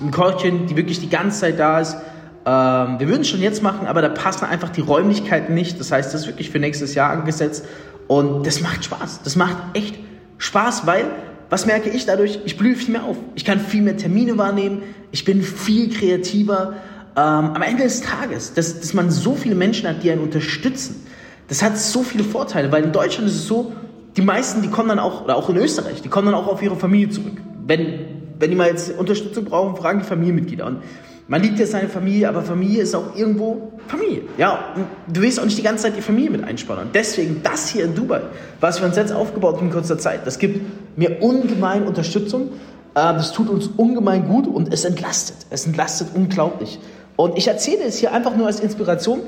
ein 0.00 0.10
Kochchen, 0.10 0.66
die 0.66 0.76
wirklich 0.76 1.00
die 1.00 1.08
ganze 1.08 1.40
Zeit 1.40 1.58
da 1.58 1.80
ist. 1.80 1.96
Ähm, 2.44 2.98
wir 2.98 3.08
würden 3.08 3.22
es 3.22 3.28
schon 3.28 3.40
jetzt 3.40 3.62
machen, 3.62 3.86
aber 3.86 4.02
da 4.02 4.10
passen 4.10 4.44
einfach 4.44 4.68
die 4.68 4.82
Räumlichkeiten 4.82 5.54
nicht. 5.54 5.80
Das 5.80 5.90
heißt, 5.90 6.12
das 6.12 6.22
ist 6.22 6.26
wirklich 6.26 6.50
für 6.50 6.58
nächstes 6.58 6.94
Jahr 6.94 7.10
angesetzt. 7.10 7.64
Und 8.06 8.46
das 8.46 8.60
macht 8.60 8.84
Spaß. 8.84 9.22
Das 9.22 9.36
macht 9.36 9.56
echt 9.74 9.98
Spaß, 10.38 10.86
weil, 10.86 11.06
was 11.50 11.66
merke 11.66 11.88
ich 11.90 12.06
dadurch? 12.06 12.40
Ich 12.44 12.56
blühe 12.56 12.76
viel 12.76 12.92
mehr 12.92 13.04
auf. 13.04 13.16
Ich 13.34 13.44
kann 13.44 13.60
viel 13.60 13.82
mehr 13.82 13.96
Termine 13.96 14.36
wahrnehmen. 14.38 14.82
Ich 15.10 15.24
bin 15.24 15.42
viel 15.42 15.90
kreativer. 15.90 16.74
Ähm, 17.16 17.22
am 17.22 17.62
Ende 17.62 17.84
des 17.84 18.00
Tages, 18.00 18.54
dass, 18.54 18.80
dass 18.80 18.92
man 18.92 19.10
so 19.10 19.34
viele 19.34 19.54
Menschen 19.54 19.88
hat, 19.88 20.02
die 20.02 20.10
einen 20.10 20.20
unterstützen, 20.20 21.06
das 21.48 21.62
hat 21.62 21.78
so 21.78 22.02
viele 22.02 22.24
Vorteile, 22.24 22.72
weil 22.72 22.84
in 22.84 22.92
Deutschland 22.92 23.28
ist 23.28 23.36
es 23.36 23.46
so, 23.46 23.72
die 24.16 24.22
meisten, 24.22 24.62
die 24.62 24.68
kommen 24.68 24.88
dann 24.88 24.98
auch, 24.98 25.24
oder 25.24 25.36
auch 25.36 25.48
in 25.50 25.56
Österreich, 25.56 26.02
die 26.02 26.08
kommen 26.08 26.26
dann 26.26 26.34
auch 26.34 26.46
auf 26.46 26.62
ihre 26.62 26.76
Familie 26.76 27.10
zurück. 27.10 27.34
Wenn, 27.66 27.98
wenn 28.38 28.50
die 28.50 28.56
mal 28.56 28.68
jetzt 28.68 28.96
Unterstützung 28.96 29.44
brauchen, 29.44 29.76
fragen 29.76 30.00
die 30.00 30.04
Familienmitglieder. 30.06 30.66
Und 30.66 30.82
man 31.26 31.42
liebt 31.42 31.58
ja 31.58 31.66
seine 31.66 31.88
Familie, 31.88 32.28
aber 32.28 32.42
Familie 32.42 32.82
ist 32.82 32.94
auch 32.94 33.16
irgendwo 33.16 33.72
Familie. 33.88 34.22
Ja, 34.36 34.74
du 35.08 35.22
willst 35.22 35.40
auch 35.40 35.44
nicht 35.44 35.56
die 35.56 35.62
ganze 35.62 35.84
Zeit 35.84 35.96
die 35.96 36.02
Familie 36.02 36.30
mit 36.30 36.44
einspannen. 36.44 36.90
Deswegen 36.92 37.42
das 37.42 37.68
hier 37.68 37.84
in 37.84 37.94
Dubai, 37.94 38.20
was 38.60 38.80
wir 38.80 38.86
uns 38.86 38.96
jetzt 38.96 39.12
aufgebaut 39.12 39.56
haben 39.56 39.68
in 39.68 39.72
kurzer 39.72 39.98
Zeit, 39.98 40.26
das 40.26 40.38
gibt 40.38 40.60
mir 40.96 41.22
ungemein 41.22 41.84
Unterstützung. 41.84 42.48
Äh, 42.94 43.14
das 43.14 43.32
tut 43.32 43.48
uns 43.48 43.68
ungemein 43.68 44.28
gut 44.28 44.46
und 44.46 44.72
es 44.72 44.84
entlastet. 44.84 45.46
Es 45.50 45.66
entlastet 45.66 46.08
unglaublich. 46.14 46.78
Und 47.16 47.38
ich 47.38 47.48
erzähle 47.48 47.84
es 47.84 47.98
hier 47.98 48.12
einfach 48.12 48.36
nur 48.36 48.46
als 48.46 48.60
Inspiration, 48.60 49.20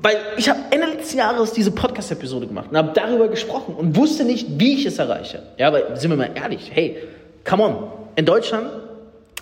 weil 0.00 0.16
ich 0.36 0.48
habe 0.48 0.60
Ende 0.70 0.86
letzten 0.86 1.18
Jahres 1.18 1.52
diese 1.52 1.70
Podcast-Episode 1.70 2.46
gemacht 2.46 2.68
und 2.70 2.76
habe 2.76 2.92
darüber 2.94 3.28
gesprochen 3.28 3.74
und 3.74 3.96
wusste 3.96 4.24
nicht, 4.24 4.46
wie 4.58 4.74
ich 4.74 4.86
es 4.86 4.98
erreiche. 4.98 5.42
Ja, 5.58 5.68
aber 5.68 5.96
sind 5.96 6.10
wir 6.10 6.16
mal 6.16 6.30
ehrlich, 6.34 6.70
hey, 6.72 6.96
come 7.44 7.64
on, 7.64 7.76
in 8.16 8.24
Deutschland 8.24 8.70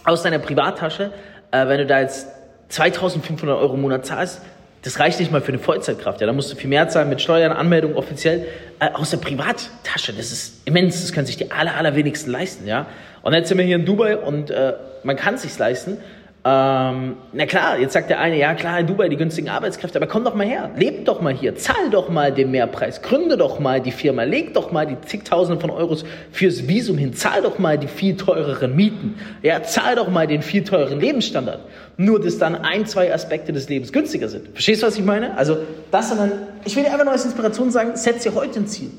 aus 0.04 0.22
deiner 0.22 0.38
Privattasche, 0.38 1.12
äh, 1.50 1.68
wenn 1.68 1.78
du 1.78 1.86
da 1.86 2.00
jetzt 2.00 2.28
2500 2.68 3.58
Euro 3.58 3.74
im 3.74 3.80
Monat 3.80 4.06
zahlst, 4.06 4.42
das 4.82 4.98
reicht 4.98 5.20
nicht 5.20 5.30
mal 5.30 5.42
für 5.42 5.52
eine 5.52 5.58
Vollzeitkraft. 5.58 6.20
Ja, 6.20 6.26
da 6.26 6.32
musst 6.32 6.50
du 6.50 6.56
viel 6.56 6.70
mehr 6.70 6.88
zahlen 6.88 7.08
mit 7.08 7.20
Steuern, 7.20 7.52
Anmeldung 7.52 7.96
offiziell. 7.96 8.46
Äh, 8.78 8.90
aus 8.92 9.10
der 9.10 9.18
Privattasche, 9.18 10.12
das 10.12 10.32
ist 10.32 10.66
immens, 10.66 11.00
das 11.00 11.12
können 11.12 11.26
sich 11.26 11.36
die 11.36 11.50
aller, 11.50 11.76
allerwenigsten 11.76 12.30
leisten. 12.30 12.66
Ja? 12.66 12.86
Und 13.22 13.34
jetzt 13.34 13.48
sind 13.48 13.58
wir 13.58 13.64
hier 13.64 13.76
in 13.76 13.84
Dubai 13.84 14.16
und 14.16 14.50
äh, 14.50 14.74
man 15.04 15.16
kann 15.16 15.34
es 15.34 15.42
sich 15.42 15.56
leisten. 15.58 15.98
Ähm, 16.42 17.16
na 17.34 17.44
klar, 17.44 17.78
jetzt 17.78 17.92
sagt 17.92 18.08
der 18.08 18.18
eine, 18.18 18.38
ja 18.38 18.54
klar, 18.54 18.80
in 18.80 18.86
Dubai 18.86 19.10
die 19.10 19.18
günstigen 19.18 19.50
Arbeitskräfte, 19.50 19.98
aber 19.98 20.06
komm 20.06 20.24
doch 20.24 20.34
mal 20.34 20.46
her, 20.46 20.70
leb 20.74 21.04
doch 21.04 21.20
mal 21.20 21.34
hier, 21.34 21.54
zahl 21.56 21.90
doch 21.90 22.08
mal 22.08 22.32
den 22.32 22.50
Mehrpreis, 22.50 23.02
gründe 23.02 23.36
doch 23.36 23.58
mal 23.58 23.82
die 23.82 23.90
Firma, 23.90 24.22
leg 24.22 24.54
doch 24.54 24.72
mal 24.72 24.86
die 24.86 24.98
zigtausende 25.02 25.60
von 25.60 25.68
Euros 25.68 26.02
fürs 26.32 26.66
Visum 26.66 26.96
hin, 26.96 27.12
zahl 27.12 27.42
doch 27.42 27.58
mal 27.58 27.76
die 27.76 27.88
viel 27.88 28.16
teureren 28.16 28.74
Mieten, 28.74 29.16
ja, 29.42 29.62
zahl 29.62 29.96
doch 29.96 30.08
mal 30.08 30.26
den 30.26 30.40
viel 30.40 30.64
teureren 30.64 30.98
Lebensstandard. 30.98 31.60
Nur, 31.98 32.18
dass 32.18 32.38
dann 32.38 32.54
ein, 32.54 32.86
zwei 32.86 33.12
Aspekte 33.12 33.52
des 33.52 33.68
Lebens 33.68 33.92
günstiger 33.92 34.30
sind. 34.30 34.48
Verstehst 34.54 34.82
du, 34.82 34.86
was 34.86 34.96
ich 34.96 35.04
meine? 35.04 35.36
Also, 35.36 35.58
das 35.90 36.08
dann, 36.08 36.32
ich 36.64 36.74
will 36.74 36.84
dir 36.84 36.90
einfach 36.90 37.04
nur 37.04 37.12
als 37.12 37.26
Inspiration 37.26 37.70
sagen, 37.70 37.90
setz 37.96 38.22
dir 38.22 38.34
heute 38.34 38.60
ein 38.60 38.66
Ziel. 38.66 38.90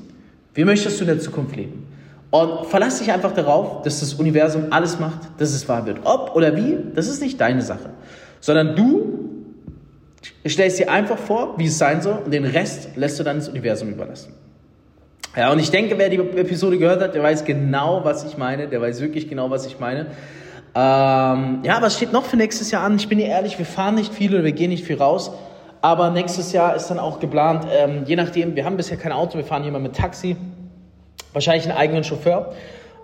Wie 0.54 0.64
möchtest 0.64 1.00
du 1.00 1.04
in 1.04 1.08
der 1.08 1.18
Zukunft 1.18 1.56
leben? 1.56 1.88
Und 2.32 2.66
verlass 2.66 2.98
dich 2.98 3.12
einfach 3.12 3.32
darauf, 3.32 3.82
dass 3.82 4.00
das 4.00 4.14
Universum 4.14 4.68
alles 4.70 4.98
macht, 4.98 5.20
dass 5.36 5.52
es 5.52 5.68
wahr 5.68 5.84
wird. 5.84 5.98
Ob 6.04 6.34
oder 6.34 6.56
wie, 6.56 6.78
das 6.94 7.06
ist 7.06 7.20
nicht 7.20 7.38
deine 7.38 7.60
Sache. 7.60 7.90
Sondern 8.40 8.74
du 8.74 9.28
stellst 10.48 10.78
dir 10.78 10.90
einfach 10.90 11.18
vor, 11.18 11.58
wie 11.58 11.66
es 11.66 11.76
sein 11.76 12.00
soll 12.00 12.22
und 12.24 12.32
den 12.32 12.46
Rest 12.46 12.96
lässt 12.96 13.20
du 13.20 13.22
dann 13.22 13.36
ins 13.36 13.50
Universum 13.50 13.90
überlassen. 13.90 14.32
Ja, 15.36 15.52
und 15.52 15.58
ich 15.58 15.70
denke, 15.70 15.98
wer 15.98 16.08
die 16.08 16.16
Episode 16.16 16.78
gehört 16.78 17.02
hat, 17.02 17.14
der 17.14 17.22
weiß 17.22 17.44
genau, 17.44 18.02
was 18.02 18.24
ich 18.24 18.38
meine. 18.38 18.66
Der 18.66 18.80
weiß 18.80 19.02
wirklich 19.02 19.28
genau, 19.28 19.50
was 19.50 19.66
ich 19.66 19.78
meine. 19.78 20.06
Ähm, 20.74 21.58
ja, 21.64 21.82
was 21.82 21.96
steht 21.96 22.14
noch 22.14 22.24
für 22.24 22.38
nächstes 22.38 22.70
Jahr 22.70 22.82
an? 22.82 22.96
Ich 22.96 23.10
bin 23.10 23.18
dir 23.18 23.26
ehrlich, 23.26 23.58
wir 23.58 23.66
fahren 23.66 23.96
nicht 23.96 24.14
viel 24.14 24.32
oder 24.32 24.42
wir 24.42 24.52
gehen 24.52 24.70
nicht 24.70 24.84
viel 24.84 24.96
raus. 24.96 25.32
Aber 25.82 26.08
nächstes 26.08 26.52
Jahr 26.52 26.74
ist 26.76 26.88
dann 26.88 26.98
auch 26.98 27.20
geplant, 27.20 27.66
ähm, 27.70 28.04
je 28.06 28.16
nachdem, 28.16 28.56
wir 28.56 28.64
haben 28.64 28.78
bisher 28.78 28.96
kein 28.96 29.12
Auto, 29.12 29.36
wir 29.36 29.44
fahren 29.44 29.64
hier 29.64 29.72
mal 29.72 29.80
mit 29.80 29.94
Taxi. 29.94 30.36
Wahrscheinlich 31.32 31.64
einen 31.64 31.76
eigenen 31.76 32.04
Chauffeur. 32.04 32.52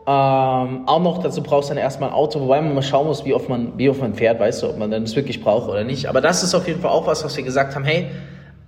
Ähm, 0.07 0.89
auch 0.89 1.01
noch 1.03 1.23
dazu 1.23 1.43
brauchst 1.43 1.69
du 1.69 1.75
dann 1.75 1.83
erstmal 1.83 2.09
ein 2.09 2.15
Auto, 2.15 2.41
wobei 2.41 2.63
man 2.63 2.75
mal 2.75 2.83
schauen 2.83 3.07
muss, 3.07 3.27
wie 3.27 3.35
oft 3.35 3.49
man, 3.49 3.77
wie 3.77 3.91
oft 3.91 4.01
man 4.01 4.15
fährt, 4.15 4.41
weißt 4.41 4.63
du, 4.63 4.71
ob 4.71 4.79
man 4.79 4.91
das 4.91 5.15
wirklich 5.17 5.43
braucht 5.43 5.69
oder 5.69 5.85
nicht. 5.85 6.07
Aber 6.07 6.23
das 6.23 6.43
ist 6.43 6.55
auf 6.55 6.67
jeden 6.67 6.81
Fall 6.81 6.91
auch 6.91 7.07
was, 7.07 7.25
was 7.25 7.37
wir 7.37 7.45
gesagt 7.45 7.75
haben, 7.75 7.85
hey, 7.85 8.07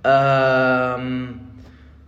ähm, 0.04 1.40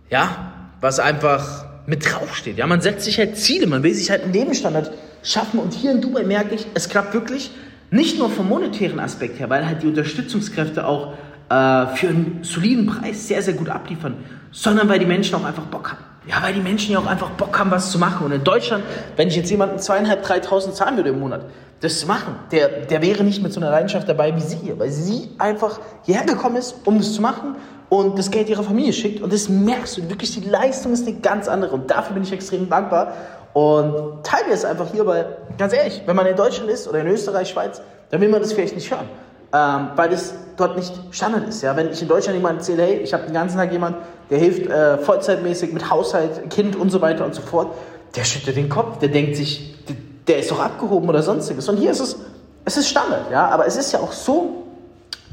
ja, 0.09 0.53
was 0.81 0.99
einfach 0.99 1.65
mit 1.87 2.05
draufsteht. 2.05 2.57
Ja, 2.57 2.67
man 2.67 2.81
setzt 2.81 3.05
sich 3.05 3.17
halt 3.17 3.37
Ziele, 3.37 3.65
man 3.65 3.81
will 3.81 3.93
sich 3.93 4.11
halt 4.11 4.23
einen 4.23 4.33
Lebensstandard 4.33 4.91
schaffen 5.23 5.59
und 5.59 5.73
hier 5.73 5.91
in 5.91 6.01
Dubai 6.01 6.23
merke 6.23 6.53
ich, 6.53 6.67
es 6.75 6.87
klappt 6.87 7.15
wirklich 7.15 7.49
nicht 7.89 8.19
nur 8.19 8.29
vom 8.29 8.47
monetären 8.47 8.99
Aspekt 8.99 9.39
her, 9.39 9.49
weil 9.49 9.65
halt 9.65 9.81
die 9.81 9.87
Unterstützungskräfte 9.87 10.85
auch 10.85 11.13
äh, 11.49 11.87
für 11.95 12.09
einen 12.09 12.39
soliden 12.43 12.85
Preis 12.85 13.27
sehr, 13.27 13.41
sehr 13.41 13.53
gut 13.53 13.69
abliefern, 13.69 14.15
sondern 14.51 14.89
weil 14.89 14.99
die 14.99 15.05
Menschen 15.05 15.35
auch 15.35 15.43
einfach 15.43 15.65
Bock 15.65 15.91
haben. 15.91 16.03
Ja, 16.25 16.41
weil 16.41 16.53
die 16.53 16.61
Menschen 16.61 16.93
ja 16.93 16.99
auch 16.99 17.05
einfach 17.05 17.31
Bock 17.31 17.57
haben, 17.59 17.69
was 17.71 17.91
zu 17.91 17.99
machen. 17.99 18.25
Und 18.25 18.31
in 18.31 18.43
Deutschland, 18.43 18.83
wenn 19.17 19.27
ich 19.27 19.35
jetzt 19.35 19.49
jemanden 19.49 19.79
zweieinhalb, 19.79 20.23
dreitausend 20.23 20.75
zahlen 20.75 20.95
würde 20.95 21.09
im 21.09 21.19
Monat, 21.19 21.41
das 21.81 21.99
zu 21.99 22.07
machen, 22.07 22.35
der, 22.51 22.69
der 22.85 23.01
wäre 23.01 23.25
nicht 23.25 23.43
mit 23.43 23.51
so 23.51 23.59
einer 23.59 23.69
Leidenschaft 23.69 24.07
dabei 24.07 24.33
wie 24.35 24.41
sie 24.41 24.55
hier, 24.55 24.79
weil 24.79 24.89
sie 24.89 25.31
einfach 25.37 25.81
hierher 26.03 26.25
gekommen 26.25 26.55
ist, 26.55 26.75
um 26.85 26.97
das 26.97 27.11
zu 27.13 27.21
machen 27.21 27.55
und 27.89 28.17
das 28.17 28.31
Geld 28.31 28.47
ihrer 28.47 28.63
Familie 28.63 28.93
schickt. 28.93 29.21
Und 29.21 29.33
das 29.33 29.49
merkst 29.49 29.97
du, 29.97 30.09
wirklich, 30.09 30.33
die 30.33 30.47
Leistung 30.47 30.93
ist 30.93 31.05
eine 31.05 31.17
ganz 31.17 31.49
andere. 31.49 31.73
Und 31.73 31.91
dafür 31.91 32.13
bin 32.13 32.23
ich 32.23 32.31
extrem 32.31 32.69
dankbar. 32.69 33.13
Und 33.51 34.23
teile 34.23 34.51
es 34.53 34.63
einfach 34.63 34.87
hier, 34.91 35.05
weil, 35.05 35.37
ganz 35.57 35.73
ehrlich, 35.73 36.01
wenn 36.05 36.15
man 36.15 36.25
in 36.25 36.37
Deutschland 36.37 36.71
ist 36.71 36.87
oder 36.87 37.01
in 37.01 37.07
Österreich, 37.07 37.49
Schweiz, 37.49 37.81
dann 38.09 38.21
will 38.21 38.29
man 38.29 38.41
das 38.41 38.53
vielleicht 38.53 38.75
nicht 38.75 38.89
hören 38.89 39.09
ähm, 39.53 39.89
weil 39.95 40.09
das 40.09 40.33
dort 40.57 40.75
nicht 40.75 40.91
Standard 41.11 41.47
ist. 41.47 41.61
Ja? 41.61 41.75
Wenn 41.75 41.91
ich 41.91 42.01
in 42.01 42.07
Deutschland 42.07 42.35
jemandem 42.35 42.59
erzähle, 42.59 42.83
hey, 42.83 42.97
ich 42.97 43.13
habe 43.13 43.23
den 43.23 43.33
ganzen 43.33 43.57
Tag 43.57 43.71
jemanden, 43.71 43.99
der 44.29 44.39
hilft 44.39 44.67
äh, 44.67 44.97
vollzeitmäßig 44.97 45.73
mit 45.73 45.89
Haushalt, 45.89 46.49
Kind 46.49 46.75
und 46.75 46.89
so 46.89 47.01
weiter 47.01 47.23
und 47.23 47.35
so 47.35 47.41
fort, 47.41 47.75
der 48.15 48.23
schüttelt 48.23 48.57
den 48.57 48.69
Kopf, 48.69 48.97
der 48.99 49.09
denkt 49.09 49.35
sich, 49.35 49.75
der, 49.87 49.95
der 50.27 50.39
ist 50.39 50.49
doch 50.49 50.59
abgehoben 50.59 51.07
oder 51.07 51.21
sonstiges. 51.21 51.69
Und 51.69 51.77
hier 51.77 51.91
ist 51.91 51.99
es, 51.99 52.17
es 52.65 52.77
ist 52.77 52.89
Standard, 52.89 53.31
ja, 53.31 53.47
aber 53.49 53.67
es 53.67 53.75
ist 53.75 53.91
ja 53.91 53.99
auch 53.99 54.11
so, 54.11 54.63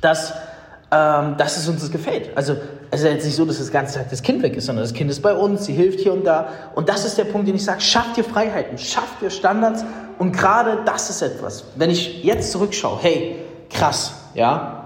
dass, 0.00 0.32
ähm, 0.90 1.36
dass 1.38 1.56
es 1.56 1.68
uns 1.68 1.80
das 1.80 1.90
gefällt. 1.90 2.36
Also 2.36 2.56
es 2.90 3.00
ist 3.00 3.06
jetzt 3.06 3.24
nicht 3.24 3.36
so, 3.36 3.44
dass 3.44 3.58
das 3.58 3.70
ganze 3.70 3.98
Tag 3.98 4.10
das 4.10 4.20
Kind 4.20 4.42
weg 4.42 4.56
ist, 4.56 4.66
sondern 4.66 4.84
das 4.84 4.92
Kind 4.92 5.10
ist 5.10 5.22
bei 5.22 5.32
uns, 5.32 5.64
sie 5.64 5.72
hilft 5.72 6.00
hier 6.00 6.12
und 6.12 6.24
da. 6.26 6.48
Und 6.74 6.88
das 6.88 7.04
ist 7.04 7.16
der 7.16 7.24
Punkt, 7.24 7.48
den 7.48 7.54
ich 7.54 7.64
sage, 7.64 7.80
schafft 7.80 8.18
ihr 8.18 8.24
Freiheiten, 8.24 8.76
schafft 8.76 9.22
ihr 9.22 9.30
Standards. 9.30 9.84
Und 10.18 10.32
gerade 10.32 10.78
das 10.84 11.08
ist 11.08 11.22
etwas, 11.22 11.64
wenn 11.76 11.88
ich 11.90 12.24
jetzt 12.24 12.50
zurückschaue, 12.52 12.98
hey, 13.00 13.36
krass, 13.70 14.14
ja. 14.34 14.84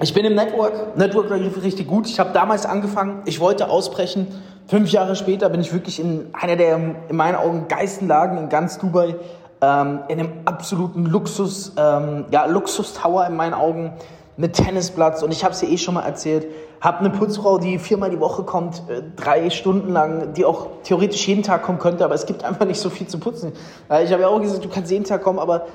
Ich 0.00 0.14
bin 0.14 0.24
im 0.24 0.34
Network, 0.34 0.96
Network 0.96 1.30
richtig 1.30 1.88
gut. 1.88 2.06
Ich 2.06 2.20
habe 2.20 2.30
damals 2.32 2.66
angefangen, 2.66 3.22
ich 3.24 3.40
wollte 3.40 3.68
ausbrechen. 3.68 4.28
Fünf 4.68 4.92
Jahre 4.92 5.16
später 5.16 5.48
bin 5.48 5.60
ich 5.60 5.72
wirklich 5.72 5.98
in 5.98 6.26
einer 6.34 6.54
der 6.54 6.76
in 7.08 7.16
meinen 7.16 7.34
Augen 7.34 7.66
geilsten 7.68 8.06
Lagen 8.06 8.36
in 8.38 8.48
ganz 8.48 8.78
Dubai, 8.78 9.16
ähm, 9.60 10.00
in 10.08 10.20
einem 10.20 10.32
absoluten 10.44 11.06
Luxus, 11.06 11.72
ähm, 11.76 12.26
ja, 12.30 12.44
Luxus-Tower 12.44 13.26
in 13.26 13.34
meinen 13.34 13.54
Augen 13.54 13.92
mit 14.36 14.52
Tennisplatz 14.52 15.22
und 15.22 15.32
ich 15.32 15.42
habe 15.42 15.52
es 15.52 15.60
dir 15.60 15.68
eh 15.68 15.78
schon 15.78 15.94
mal 15.94 16.04
erzählt, 16.04 16.46
habe 16.80 16.98
eine 16.98 17.10
Putzfrau, 17.10 17.58
die 17.58 17.80
viermal 17.80 18.10
die 18.10 18.20
Woche 18.20 18.44
kommt, 18.44 18.84
äh, 18.88 19.02
drei 19.16 19.50
Stunden 19.50 19.92
lang, 19.92 20.34
die 20.34 20.44
auch 20.44 20.68
theoretisch 20.84 21.26
jeden 21.26 21.42
Tag 21.42 21.64
kommen 21.64 21.80
könnte, 21.80 22.04
aber 22.04 22.14
es 22.14 22.26
gibt 22.26 22.44
einfach 22.48 22.66
nicht 22.66 22.80
so 22.80 22.88
viel 22.88 23.08
zu 23.08 23.18
putzen. 23.18 23.52
Ich 24.04 24.12
habe 24.12 24.22
ja 24.22 24.28
auch 24.28 24.40
gesagt, 24.40 24.64
du 24.64 24.68
kannst 24.68 24.92
jeden 24.92 25.04
Tag 25.04 25.22
kommen, 25.22 25.40
aber 25.40 25.66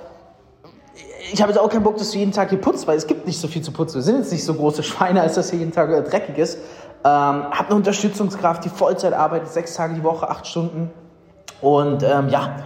ich 1.31 1.41
habe 1.41 1.51
jetzt 1.51 1.59
auch 1.59 1.69
keinen 1.69 1.83
Bock, 1.83 1.97
dass 1.97 2.11
du 2.11 2.17
jeden 2.17 2.31
Tag 2.31 2.49
hier 2.49 2.59
putzt, 2.59 2.87
weil 2.87 2.97
es 2.97 3.07
gibt 3.07 3.25
nicht 3.25 3.39
so 3.39 3.47
viel 3.47 3.61
zu 3.61 3.71
putzen. 3.71 3.95
Wir 3.95 4.01
sind 4.01 4.17
jetzt 4.17 4.31
nicht 4.31 4.43
so 4.43 4.53
große 4.53 4.83
Schweine, 4.83 5.21
als 5.21 5.35
dass 5.35 5.49
hier 5.49 5.59
jeden 5.59 5.71
Tag 5.71 5.89
äh, 5.89 6.01
dreckig 6.01 6.37
ist. 6.37 6.57
Ähm, 7.05 7.49
hab 7.51 7.67
eine 7.67 7.75
Unterstützungskraft, 7.75 8.65
die 8.65 8.69
Vollzeit 8.69 9.13
arbeitet, 9.13 9.49
sechs 9.49 9.75
Tage 9.75 9.93
die 9.93 10.03
Woche, 10.03 10.29
acht 10.29 10.47
Stunden. 10.47 10.91
Und 11.61 12.03
ähm, 12.03 12.29
ja, 12.29 12.57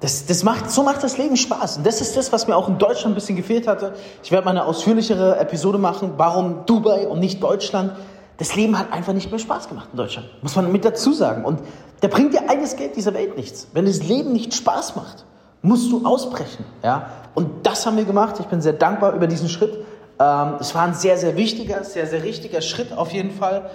das, 0.00 0.26
das 0.26 0.42
macht, 0.44 0.70
so 0.70 0.82
macht 0.82 1.02
das 1.02 1.16
Leben 1.16 1.36
Spaß. 1.36 1.78
Und 1.78 1.86
das 1.86 2.00
ist 2.00 2.16
das, 2.16 2.32
was 2.32 2.46
mir 2.46 2.56
auch 2.56 2.68
in 2.68 2.78
Deutschland 2.78 3.12
ein 3.12 3.14
bisschen 3.14 3.36
gefehlt 3.36 3.66
hatte. 3.66 3.94
Ich 4.22 4.30
werde 4.30 4.44
mal 4.44 4.50
eine 4.50 4.64
ausführlichere 4.64 5.38
Episode 5.38 5.78
machen, 5.78 6.14
warum 6.16 6.66
Dubai 6.66 7.06
und 7.08 7.18
nicht 7.20 7.42
Deutschland. 7.42 7.92
Das 8.38 8.54
Leben 8.54 8.78
hat 8.78 8.92
einfach 8.92 9.14
nicht 9.14 9.30
mehr 9.30 9.38
Spaß 9.38 9.68
gemacht 9.68 9.88
in 9.92 9.96
Deutschland. 9.96 10.28
Muss 10.42 10.54
man 10.54 10.70
mit 10.70 10.84
dazu 10.84 11.14
sagen. 11.14 11.44
Und 11.44 11.60
da 12.00 12.08
bringt 12.08 12.34
dir 12.34 12.50
alles 12.50 12.76
Geld 12.76 12.96
dieser 12.96 13.14
Welt 13.14 13.36
nichts. 13.36 13.68
Wenn 13.72 13.86
das 13.86 14.02
Leben 14.02 14.32
nicht 14.32 14.54
Spaß 14.54 14.96
macht, 14.96 15.24
musst 15.66 15.90
du 15.90 16.04
ausbrechen. 16.06 16.64
Ja? 16.82 17.10
Und 17.34 17.66
das 17.66 17.84
haben 17.86 17.96
wir 17.96 18.04
gemacht. 18.04 18.36
Ich 18.40 18.46
bin 18.46 18.60
sehr 18.60 18.72
dankbar 18.72 19.14
über 19.14 19.26
diesen 19.26 19.48
Schritt. 19.48 19.84
Ähm, 20.18 20.54
es 20.60 20.74
war 20.74 20.82
ein 20.82 20.94
sehr, 20.94 21.16
sehr 21.18 21.36
wichtiger, 21.36 21.84
sehr, 21.84 22.06
sehr 22.06 22.22
richtiger 22.22 22.60
Schritt 22.60 22.96
auf 22.96 23.12
jeden 23.12 23.32
Fall. 23.32 23.68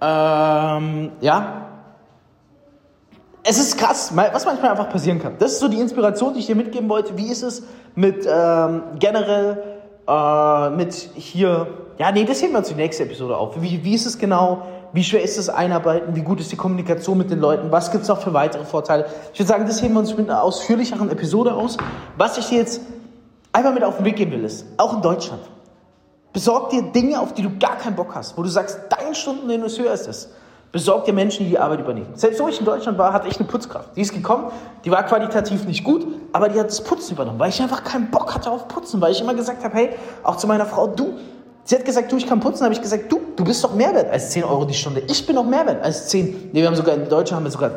Ähm, 0.00 1.12
ja. 1.20 1.64
Es 3.42 3.58
ist 3.58 3.78
krass, 3.78 4.12
was 4.14 4.44
manchmal 4.44 4.72
einfach 4.72 4.90
passieren 4.90 5.18
kann. 5.18 5.36
Das 5.38 5.52
ist 5.52 5.60
so 5.60 5.68
die 5.68 5.80
Inspiration, 5.80 6.34
die 6.34 6.40
ich 6.40 6.46
dir 6.46 6.54
mitgeben 6.54 6.88
wollte. 6.88 7.16
Wie 7.16 7.28
ist 7.28 7.42
es 7.42 7.62
mit 7.94 8.28
ähm, 8.30 8.82
generell, 8.98 9.62
äh, 10.06 10.70
mit 10.70 10.94
hier 10.94 11.66
Ja, 11.98 12.12
nee, 12.12 12.24
das 12.24 12.42
heben 12.42 12.52
wir 12.52 12.58
uns 12.58 12.68
die 12.68 12.74
nächste 12.74 13.04
Episode 13.04 13.36
auf. 13.36 13.60
Wie, 13.60 13.82
wie 13.82 13.94
ist 13.94 14.06
es 14.06 14.18
genau? 14.18 14.62
Wie 14.92 15.04
schwer 15.04 15.22
ist 15.22 15.36
das 15.36 15.48
Einarbeiten? 15.50 16.16
Wie 16.16 16.22
gut 16.22 16.40
ist 16.40 16.50
die 16.50 16.56
Kommunikation 16.56 17.18
mit 17.18 17.30
den 17.30 17.40
Leuten? 17.40 17.70
Was 17.70 17.90
gibt 17.90 18.02
es 18.02 18.08
noch 18.08 18.20
für 18.20 18.32
weitere 18.32 18.64
Vorteile? 18.64 19.06
Ich 19.32 19.38
würde 19.38 19.48
sagen, 19.48 19.66
das 19.66 19.82
heben 19.82 19.94
wir 19.94 20.00
uns 20.00 20.16
mit 20.16 20.30
einer 20.30 20.42
ausführlicheren 20.42 21.10
Episode 21.10 21.52
aus. 21.52 21.76
Was 22.16 22.38
ich 22.38 22.46
dir 22.46 22.58
jetzt 22.58 22.80
einfach 23.52 23.74
mit 23.74 23.84
auf 23.84 23.96
den 23.96 24.06
Weg 24.06 24.16
geben 24.16 24.32
will, 24.32 24.44
ist, 24.44 24.66
auch 24.78 24.94
in 24.94 25.02
Deutschland, 25.02 25.42
besorg 26.32 26.70
dir 26.70 26.82
Dinge, 26.82 27.20
auf 27.20 27.34
die 27.34 27.42
du 27.42 27.58
gar 27.58 27.76
keinen 27.76 27.96
Bock 27.96 28.14
hast, 28.14 28.38
wo 28.38 28.42
du 28.42 28.48
sagst, 28.48 28.80
dein 28.88 29.14
Stundenlohn 29.14 29.62
ist 29.64 29.78
höher 29.78 29.90
als 29.90 30.04
das. 30.04 30.30
Besorg 30.70 31.04
dir 31.04 31.14
Menschen, 31.14 31.44
die 31.44 31.50
die 31.50 31.58
Arbeit 31.58 31.80
übernehmen. 31.80 32.10
Selbst 32.14 32.40
wo 32.40 32.48
ich 32.48 32.58
in 32.60 32.66
Deutschland 32.66 32.98
war, 32.98 33.12
hatte 33.12 33.26
ich 33.28 33.38
eine 33.38 33.48
Putzkraft. 33.48 33.96
Die 33.96 34.02
ist 34.02 34.12
gekommen, 34.12 34.50
die 34.84 34.90
war 34.90 35.02
qualitativ 35.04 35.64
nicht 35.64 35.82
gut, 35.82 36.06
aber 36.32 36.50
die 36.50 36.60
hat 36.60 36.66
das 36.66 36.82
Putzen 36.82 37.14
übernommen, 37.14 37.38
weil 37.38 37.48
ich 37.48 37.60
einfach 37.62 37.84
keinen 37.84 38.10
Bock 38.10 38.34
hatte 38.34 38.50
auf 38.50 38.68
Putzen, 38.68 39.00
weil 39.00 39.12
ich 39.12 39.20
immer 39.20 39.34
gesagt 39.34 39.64
habe, 39.64 39.74
hey, 39.74 39.90
auch 40.22 40.36
zu 40.36 40.46
meiner 40.46 40.66
Frau, 40.66 40.86
du, 40.86 41.14
Sie 41.68 41.74
hat 41.74 41.84
gesagt, 41.84 42.10
du, 42.10 42.16
ich 42.16 42.26
kann 42.26 42.40
putzen. 42.40 42.64
habe 42.64 42.72
ich 42.72 42.80
gesagt, 42.80 43.12
du, 43.12 43.20
du 43.36 43.44
bist 43.44 43.62
doch 43.62 43.74
mehr 43.74 43.94
wert 43.94 44.10
als 44.10 44.30
10 44.30 44.42
Euro 44.42 44.64
die 44.64 44.72
Stunde. 44.72 45.02
Ich 45.06 45.26
bin 45.26 45.36
doch 45.36 45.44
mehr 45.44 45.66
wert 45.66 45.84
als 45.84 46.08
10. 46.08 46.48
Nee, 46.50 46.62
wir 46.62 46.66
haben 46.66 46.74
sogar, 46.74 46.94
in 46.94 47.06
Deutschland 47.10 47.32
haben 47.32 47.44
wir 47.44 47.50
sogar 47.50 47.70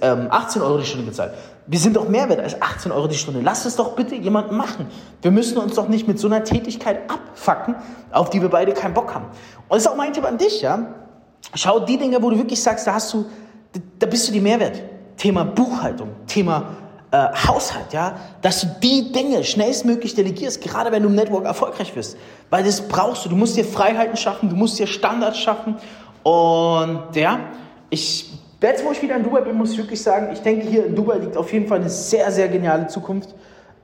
ähm, 0.00 0.26
18 0.28 0.62
Euro 0.62 0.78
die 0.78 0.84
Stunde 0.84 1.06
gezahlt. 1.06 1.32
Wir 1.68 1.78
sind 1.78 1.94
doch 1.94 2.08
mehr 2.08 2.28
wert 2.28 2.40
als 2.40 2.60
18 2.60 2.90
Euro 2.90 3.06
die 3.06 3.14
Stunde. 3.14 3.42
Lass 3.44 3.64
es 3.64 3.76
doch 3.76 3.94
bitte 3.94 4.16
jemand 4.16 4.50
machen. 4.50 4.88
Wir 5.22 5.30
müssen 5.30 5.58
uns 5.58 5.76
doch 5.76 5.86
nicht 5.86 6.08
mit 6.08 6.18
so 6.18 6.26
einer 6.26 6.42
Tätigkeit 6.42 7.08
abfacken, 7.08 7.76
auf 8.10 8.30
die 8.30 8.42
wir 8.42 8.48
beide 8.48 8.72
keinen 8.72 8.94
Bock 8.94 9.14
haben. 9.14 9.26
Und 9.26 9.76
das 9.76 9.82
ist 9.82 9.86
auch 9.86 9.96
mein 9.96 10.12
Tipp 10.12 10.24
an 10.24 10.38
dich, 10.38 10.62
ja. 10.62 10.96
Schau 11.54 11.78
die 11.78 11.98
Dinge, 11.98 12.20
wo 12.20 12.30
du 12.30 12.38
wirklich 12.38 12.60
sagst, 12.60 12.88
da 12.88 12.94
hast 12.94 13.14
du, 13.14 13.26
da 14.00 14.06
bist 14.08 14.26
du 14.26 14.32
die 14.32 14.40
Mehrwert. 14.40 14.82
Thema 15.16 15.44
Buchhaltung, 15.44 16.08
Thema 16.26 16.64
äh, 17.16 17.34
Haushalt, 17.48 17.92
ja, 17.92 18.16
dass 18.42 18.60
du 18.60 18.66
die 18.82 19.12
Dinge 19.12 19.42
schnellstmöglich 19.44 20.14
delegierst, 20.14 20.60
gerade 20.60 20.92
wenn 20.92 21.02
du 21.02 21.08
im 21.08 21.14
Network 21.14 21.44
erfolgreich 21.44 21.94
wirst. 21.96 22.16
Weil 22.50 22.64
das 22.64 22.80
brauchst 22.80 23.24
du. 23.24 23.28
Du 23.28 23.36
musst 23.36 23.56
dir 23.56 23.64
Freiheiten 23.64 24.16
schaffen, 24.16 24.48
du 24.50 24.56
musst 24.56 24.78
dir 24.78 24.86
Standards 24.86 25.38
schaffen. 25.38 25.76
Und 26.22 27.14
ja, 27.14 27.38
ich, 27.90 28.30
jetzt 28.60 28.84
wo 28.84 28.92
ich 28.92 29.02
wieder 29.02 29.16
in 29.16 29.22
Dubai 29.22 29.40
bin, 29.40 29.56
muss 29.56 29.72
ich 29.72 29.78
wirklich 29.78 30.02
sagen, 30.02 30.28
ich 30.32 30.40
denke, 30.40 30.66
hier 30.66 30.86
in 30.86 30.94
Dubai 30.94 31.18
liegt 31.18 31.36
auf 31.36 31.52
jeden 31.52 31.66
Fall 31.66 31.80
eine 31.80 31.88
sehr, 31.88 32.30
sehr 32.30 32.48
geniale 32.48 32.86
Zukunft. 32.88 33.30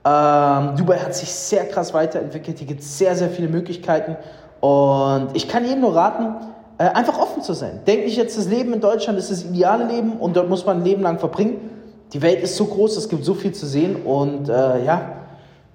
Ähm, 0.05 0.75
Dubai 0.75 0.99
hat 0.99 1.15
sich 1.15 1.31
sehr 1.31 1.65
krass 1.67 1.93
weiterentwickelt, 1.93 2.59
hier 2.59 2.67
gibt 2.67 2.81
es 2.81 2.97
sehr, 2.97 3.15
sehr 3.15 3.29
viele 3.29 3.47
Möglichkeiten. 3.47 4.17
Und 4.59 5.29
ich 5.33 5.47
kann 5.47 5.65
jedem 5.65 5.81
nur 5.81 5.95
raten, 5.95 6.35
äh, 6.77 6.83
einfach 6.83 7.17
offen 7.17 7.41
zu 7.41 7.53
sein. 7.53 7.81
Denke 7.87 8.05
ich 8.05 8.17
jetzt, 8.17 8.37
das 8.37 8.47
Leben 8.47 8.73
in 8.73 8.81
Deutschland 8.81 9.17
ist 9.17 9.31
das 9.31 9.43
ideale 9.43 9.85
Leben 9.85 10.13
und 10.13 10.35
dort 10.35 10.49
muss 10.49 10.65
man 10.65 10.79
ein 10.79 10.83
Leben 10.83 11.01
lang 11.01 11.19
verbringen 11.19 11.72
die 12.13 12.21
Welt 12.21 12.41
ist 12.41 12.55
so 12.55 12.65
groß, 12.65 12.95
es 12.97 13.09
gibt 13.09 13.25
so 13.25 13.33
viel 13.33 13.53
zu 13.53 13.65
sehen 13.65 13.95
und 14.05 14.47
äh, 14.47 14.85
ja, 14.85 15.23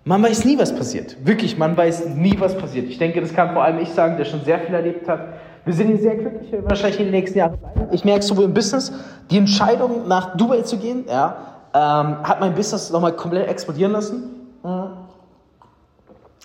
man 0.04 0.22
weiß 0.22 0.44
nie, 0.44 0.56
was 0.56 0.74
passiert. 0.74 1.16
Wirklich, 1.26 1.58
man 1.58 1.76
weiß 1.76 2.08
nie, 2.10 2.38
was 2.38 2.56
passiert. 2.56 2.88
Ich 2.88 2.98
denke, 2.98 3.20
das 3.20 3.34
kann 3.34 3.52
vor 3.52 3.62
allem 3.62 3.78
ich 3.80 3.90
sagen, 3.90 4.16
der 4.16 4.24
schon 4.24 4.44
sehr 4.44 4.60
viel 4.60 4.74
erlebt 4.74 5.08
hat. 5.08 5.20
Wir 5.64 5.74
sind 5.74 5.88
hier 5.88 5.98
sehr 5.98 6.16
glücklich, 6.16 6.50
wahrscheinlich 6.62 7.00
in 7.00 7.06
den 7.06 7.12
nächsten 7.12 7.38
Jahren 7.38 7.58
bleiben. 7.58 7.88
Ich 7.90 8.04
merke 8.04 8.22
sowohl 8.22 8.44
im 8.44 8.54
Business, 8.54 8.92
die 9.30 9.36
Entscheidung 9.36 10.06
nach 10.08 10.36
Dubai 10.36 10.62
zu 10.62 10.78
gehen, 10.78 11.04
ja, 11.08 11.36
ähm, 11.74 12.22
hat 12.22 12.40
mein 12.40 12.54
Business 12.54 12.90
nochmal 12.90 13.12
komplett 13.12 13.48
explodieren 13.48 13.92
lassen. 13.92 14.46
Mhm. 14.62 14.90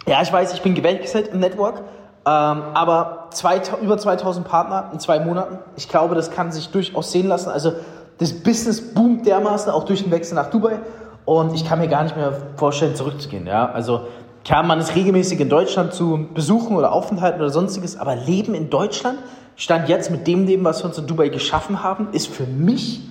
Ja, 0.07 0.21
ich 0.21 0.33
weiß, 0.33 0.53
ich 0.53 0.61
bin 0.61 0.73
gewechselt 0.73 1.29
im 1.29 1.39
Network, 1.39 1.79
ähm, 1.79 1.83
aber 2.25 3.27
zwei, 3.29 3.61
über 3.81 3.97
2000 3.97 4.45
Partner 4.45 4.89
in 4.91 4.99
zwei 4.99 5.19
Monaten. 5.19 5.59
Ich 5.77 5.87
glaube, 5.87 6.15
das 6.15 6.31
kann 6.31 6.51
sich 6.51 6.69
durchaus 6.69 7.11
sehen 7.11 7.27
lassen. 7.27 7.49
Also 7.49 7.73
das 8.17 8.33
Business 8.33 8.93
boomt 8.93 9.25
dermaßen, 9.25 9.71
auch 9.71 9.85
durch 9.85 10.03
den 10.03 10.11
Wechsel 10.11 10.35
nach 10.35 10.49
Dubai. 10.49 10.79
Und 11.25 11.53
ich 11.53 11.67
kann 11.67 11.79
mir 11.79 11.87
gar 11.87 12.03
nicht 12.03 12.15
mehr 12.15 12.33
vorstellen, 12.57 12.95
zurückzugehen. 12.95 13.47
Ja? 13.47 13.71
Also 13.71 14.01
klar, 14.43 14.63
man 14.63 14.79
ist 14.79 14.95
regelmäßig 14.95 15.39
in 15.39 15.49
Deutschland 15.49 15.93
zu 15.93 16.27
Besuchen 16.33 16.75
oder 16.75 16.91
Aufenthalten 16.91 17.39
oder 17.39 17.49
sonstiges, 17.49 17.97
aber 17.97 18.15
Leben 18.15 18.53
in 18.53 18.69
Deutschland, 18.69 19.19
stand 19.55 19.87
jetzt 19.89 20.11
mit 20.11 20.27
dem 20.27 20.45
Leben, 20.45 20.63
was 20.63 20.81
wir 20.81 20.85
uns 20.85 20.97
in 20.97 21.07
Dubai 21.07 21.29
geschaffen 21.29 21.83
haben, 21.83 22.09
ist 22.11 22.27
für 22.27 22.45
mich, 22.45 23.01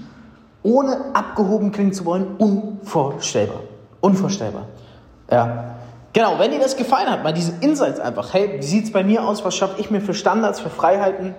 ohne 0.63 1.15
abgehoben 1.15 1.73
klingen 1.73 1.93
zu 1.93 2.05
wollen, 2.05 2.37
unvorstellbar. 2.39 3.61
Unvorstellbar. 4.01 4.67
Ja. 5.31 5.77
Genau, 6.13 6.39
wenn 6.39 6.51
dir 6.51 6.61
das 6.61 6.77
gefallen 6.77 7.11
hat, 7.11 7.23
mal 7.23 7.33
diese 7.33 7.53
Insights 7.61 7.99
einfach, 7.99 8.35
hey, 8.35 8.59
wie 8.59 8.63
sieht 8.63 8.85
es 8.85 8.93
bei 8.93 9.03
mir 9.03 9.25
aus, 9.25 9.45
was 9.45 9.55
schaffe 9.57 9.81
ich 9.81 9.91
mir 9.91 10.01
für 10.01 10.13
Standards, 10.13 10.61
für 10.61 10.69
Freiheiten, 10.69 11.35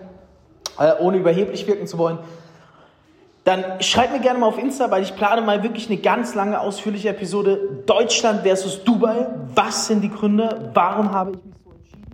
äh, 0.79 0.93
ohne 0.99 1.17
überheblich 1.17 1.67
wirken 1.67 1.85
zu 1.85 1.99
wollen, 1.99 2.17
dann 3.43 3.81
schreib 3.81 4.13
mir 4.13 4.19
gerne 4.19 4.39
mal 4.39 4.47
auf 4.47 4.57
Insta, 4.57 4.89
weil 4.89 5.03
ich 5.03 5.15
plane 5.15 5.41
mal 5.41 5.63
wirklich 5.63 5.89
eine 5.89 5.97
ganz 5.97 6.33
lange, 6.33 6.59
ausführliche 6.59 7.09
Episode 7.09 7.83
Deutschland 7.85 8.43
versus 8.43 8.83
Dubai. 8.83 9.27
Was 9.53 9.87
sind 9.87 10.01
die 10.01 10.09
Gründe? 10.09 10.71
Warum 10.73 11.11
habe 11.11 11.31
ich 11.31 11.43
mich 11.43 11.55
so 11.63 11.71
entschieden? 11.71 12.05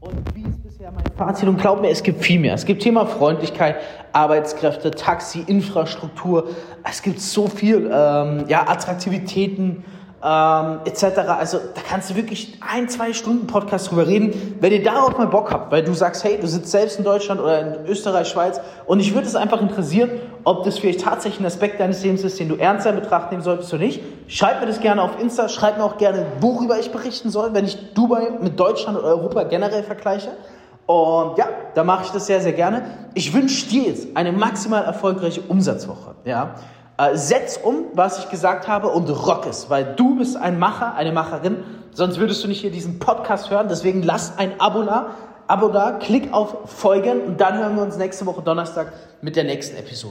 Und 0.00 0.34
wie 0.34 0.48
ist 0.48 0.62
bisher 0.62 0.90
mein 0.90 1.04
Fazit? 1.18 1.48
Und 1.48 1.60
glaub 1.60 1.82
mir, 1.82 1.90
es 1.90 2.02
gibt 2.02 2.24
viel 2.24 2.40
mehr. 2.40 2.54
Es 2.54 2.64
gibt 2.64 2.82
Thema 2.82 3.04
Freundlichkeit, 3.04 3.76
Arbeitskräfte, 4.12 4.90
Taxi, 4.90 5.44
Infrastruktur. 5.46 6.48
Es 6.88 7.02
gibt 7.02 7.20
so 7.20 7.46
viel, 7.48 7.90
ähm, 7.92 8.44
ja, 8.48 8.66
Attraktivitäten, 8.66 9.84
ähm, 10.22 10.80
etc. 10.84 11.18
Also 11.28 11.58
da 11.58 11.80
kannst 11.88 12.10
du 12.10 12.14
wirklich 12.14 12.58
ein, 12.60 12.88
zwei 12.88 13.12
Stunden 13.12 13.46
Podcast 13.46 13.90
drüber 13.90 14.06
reden, 14.06 14.56
wenn 14.60 14.72
ihr 14.72 14.82
darauf 14.82 15.16
mal 15.16 15.26
Bock 15.26 15.50
habt, 15.50 15.72
weil 15.72 15.82
du 15.82 15.94
sagst, 15.94 16.24
hey, 16.24 16.38
du 16.38 16.46
sitzt 16.46 16.70
selbst 16.70 16.98
in 16.98 17.04
Deutschland 17.04 17.40
oder 17.40 17.60
in 17.60 17.86
Österreich, 17.86 18.28
Schweiz 18.28 18.60
und 18.86 19.00
ich 19.00 19.14
würde 19.14 19.26
es 19.26 19.36
einfach 19.36 19.60
interessieren, 19.60 20.10
ob 20.44 20.64
das 20.64 20.78
vielleicht 20.78 21.02
tatsächlich 21.02 21.40
ein 21.40 21.46
Aspekt 21.46 21.80
deines 21.80 22.02
Lebens 22.02 22.24
ist, 22.24 22.38
den 22.38 22.48
du 22.48 22.56
ernst 22.56 22.86
in 22.86 22.94
Betracht 22.96 23.30
nehmen 23.30 23.42
solltest 23.42 23.72
oder 23.72 23.84
nicht. 23.84 24.00
Schreib 24.26 24.60
mir 24.60 24.66
das 24.66 24.80
gerne 24.80 25.02
auf 25.02 25.20
Insta, 25.20 25.48
schreib 25.48 25.78
mir 25.78 25.84
auch 25.84 25.98
gerne, 25.98 26.26
worüber 26.40 26.78
ich 26.78 26.90
berichten 26.90 27.30
soll, 27.30 27.54
wenn 27.54 27.64
ich 27.64 27.94
Dubai 27.94 28.30
mit 28.40 28.58
Deutschland 28.58 28.98
oder 28.98 29.08
Europa 29.08 29.44
generell 29.44 29.82
vergleiche. 29.82 30.30
Und 30.86 31.38
ja, 31.38 31.46
da 31.74 31.84
mache 31.84 32.04
ich 32.04 32.10
das 32.10 32.26
sehr, 32.26 32.40
sehr 32.40 32.52
gerne. 32.52 32.82
Ich 33.14 33.32
wünsche 33.32 33.68
dir 33.68 33.84
jetzt 33.84 34.08
eine 34.16 34.32
maximal 34.32 34.82
erfolgreiche 34.82 35.40
Umsatzwoche. 35.42 36.16
Ja? 36.24 36.56
Äh, 36.98 37.16
setz 37.16 37.56
um, 37.56 37.84
was 37.94 38.18
ich 38.18 38.28
gesagt 38.28 38.66
habe 38.66 38.88
und 38.88 39.08
rock 39.08 39.46
es, 39.46 39.70
weil 39.70 39.94
du 39.94 40.16
bist 40.16 40.36
ein 40.36 40.58
Macher, 40.58 40.94
eine 40.94 41.12
Macherin, 41.12 41.62
sonst 41.92 42.18
würdest 42.18 42.42
du 42.42 42.48
nicht 42.48 42.60
hier 42.60 42.70
diesen 42.70 42.98
Podcast 42.98 43.50
hören. 43.50 43.68
Deswegen 43.68 44.02
lass 44.02 44.36
ein 44.36 44.60
Abo 44.60 44.82
da, 44.82 45.10
Abo 45.46 45.68
da, 45.68 45.92
klick 45.92 46.32
auf 46.32 46.56
Folgen 46.66 47.22
und 47.22 47.40
dann 47.40 47.58
hören 47.58 47.76
wir 47.76 47.82
uns 47.82 47.96
nächste 47.96 48.26
Woche 48.26 48.42
Donnerstag 48.42 48.92
mit 49.22 49.36
der 49.36 49.44
nächsten 49.44 49.76
Episode. 49.76 50.08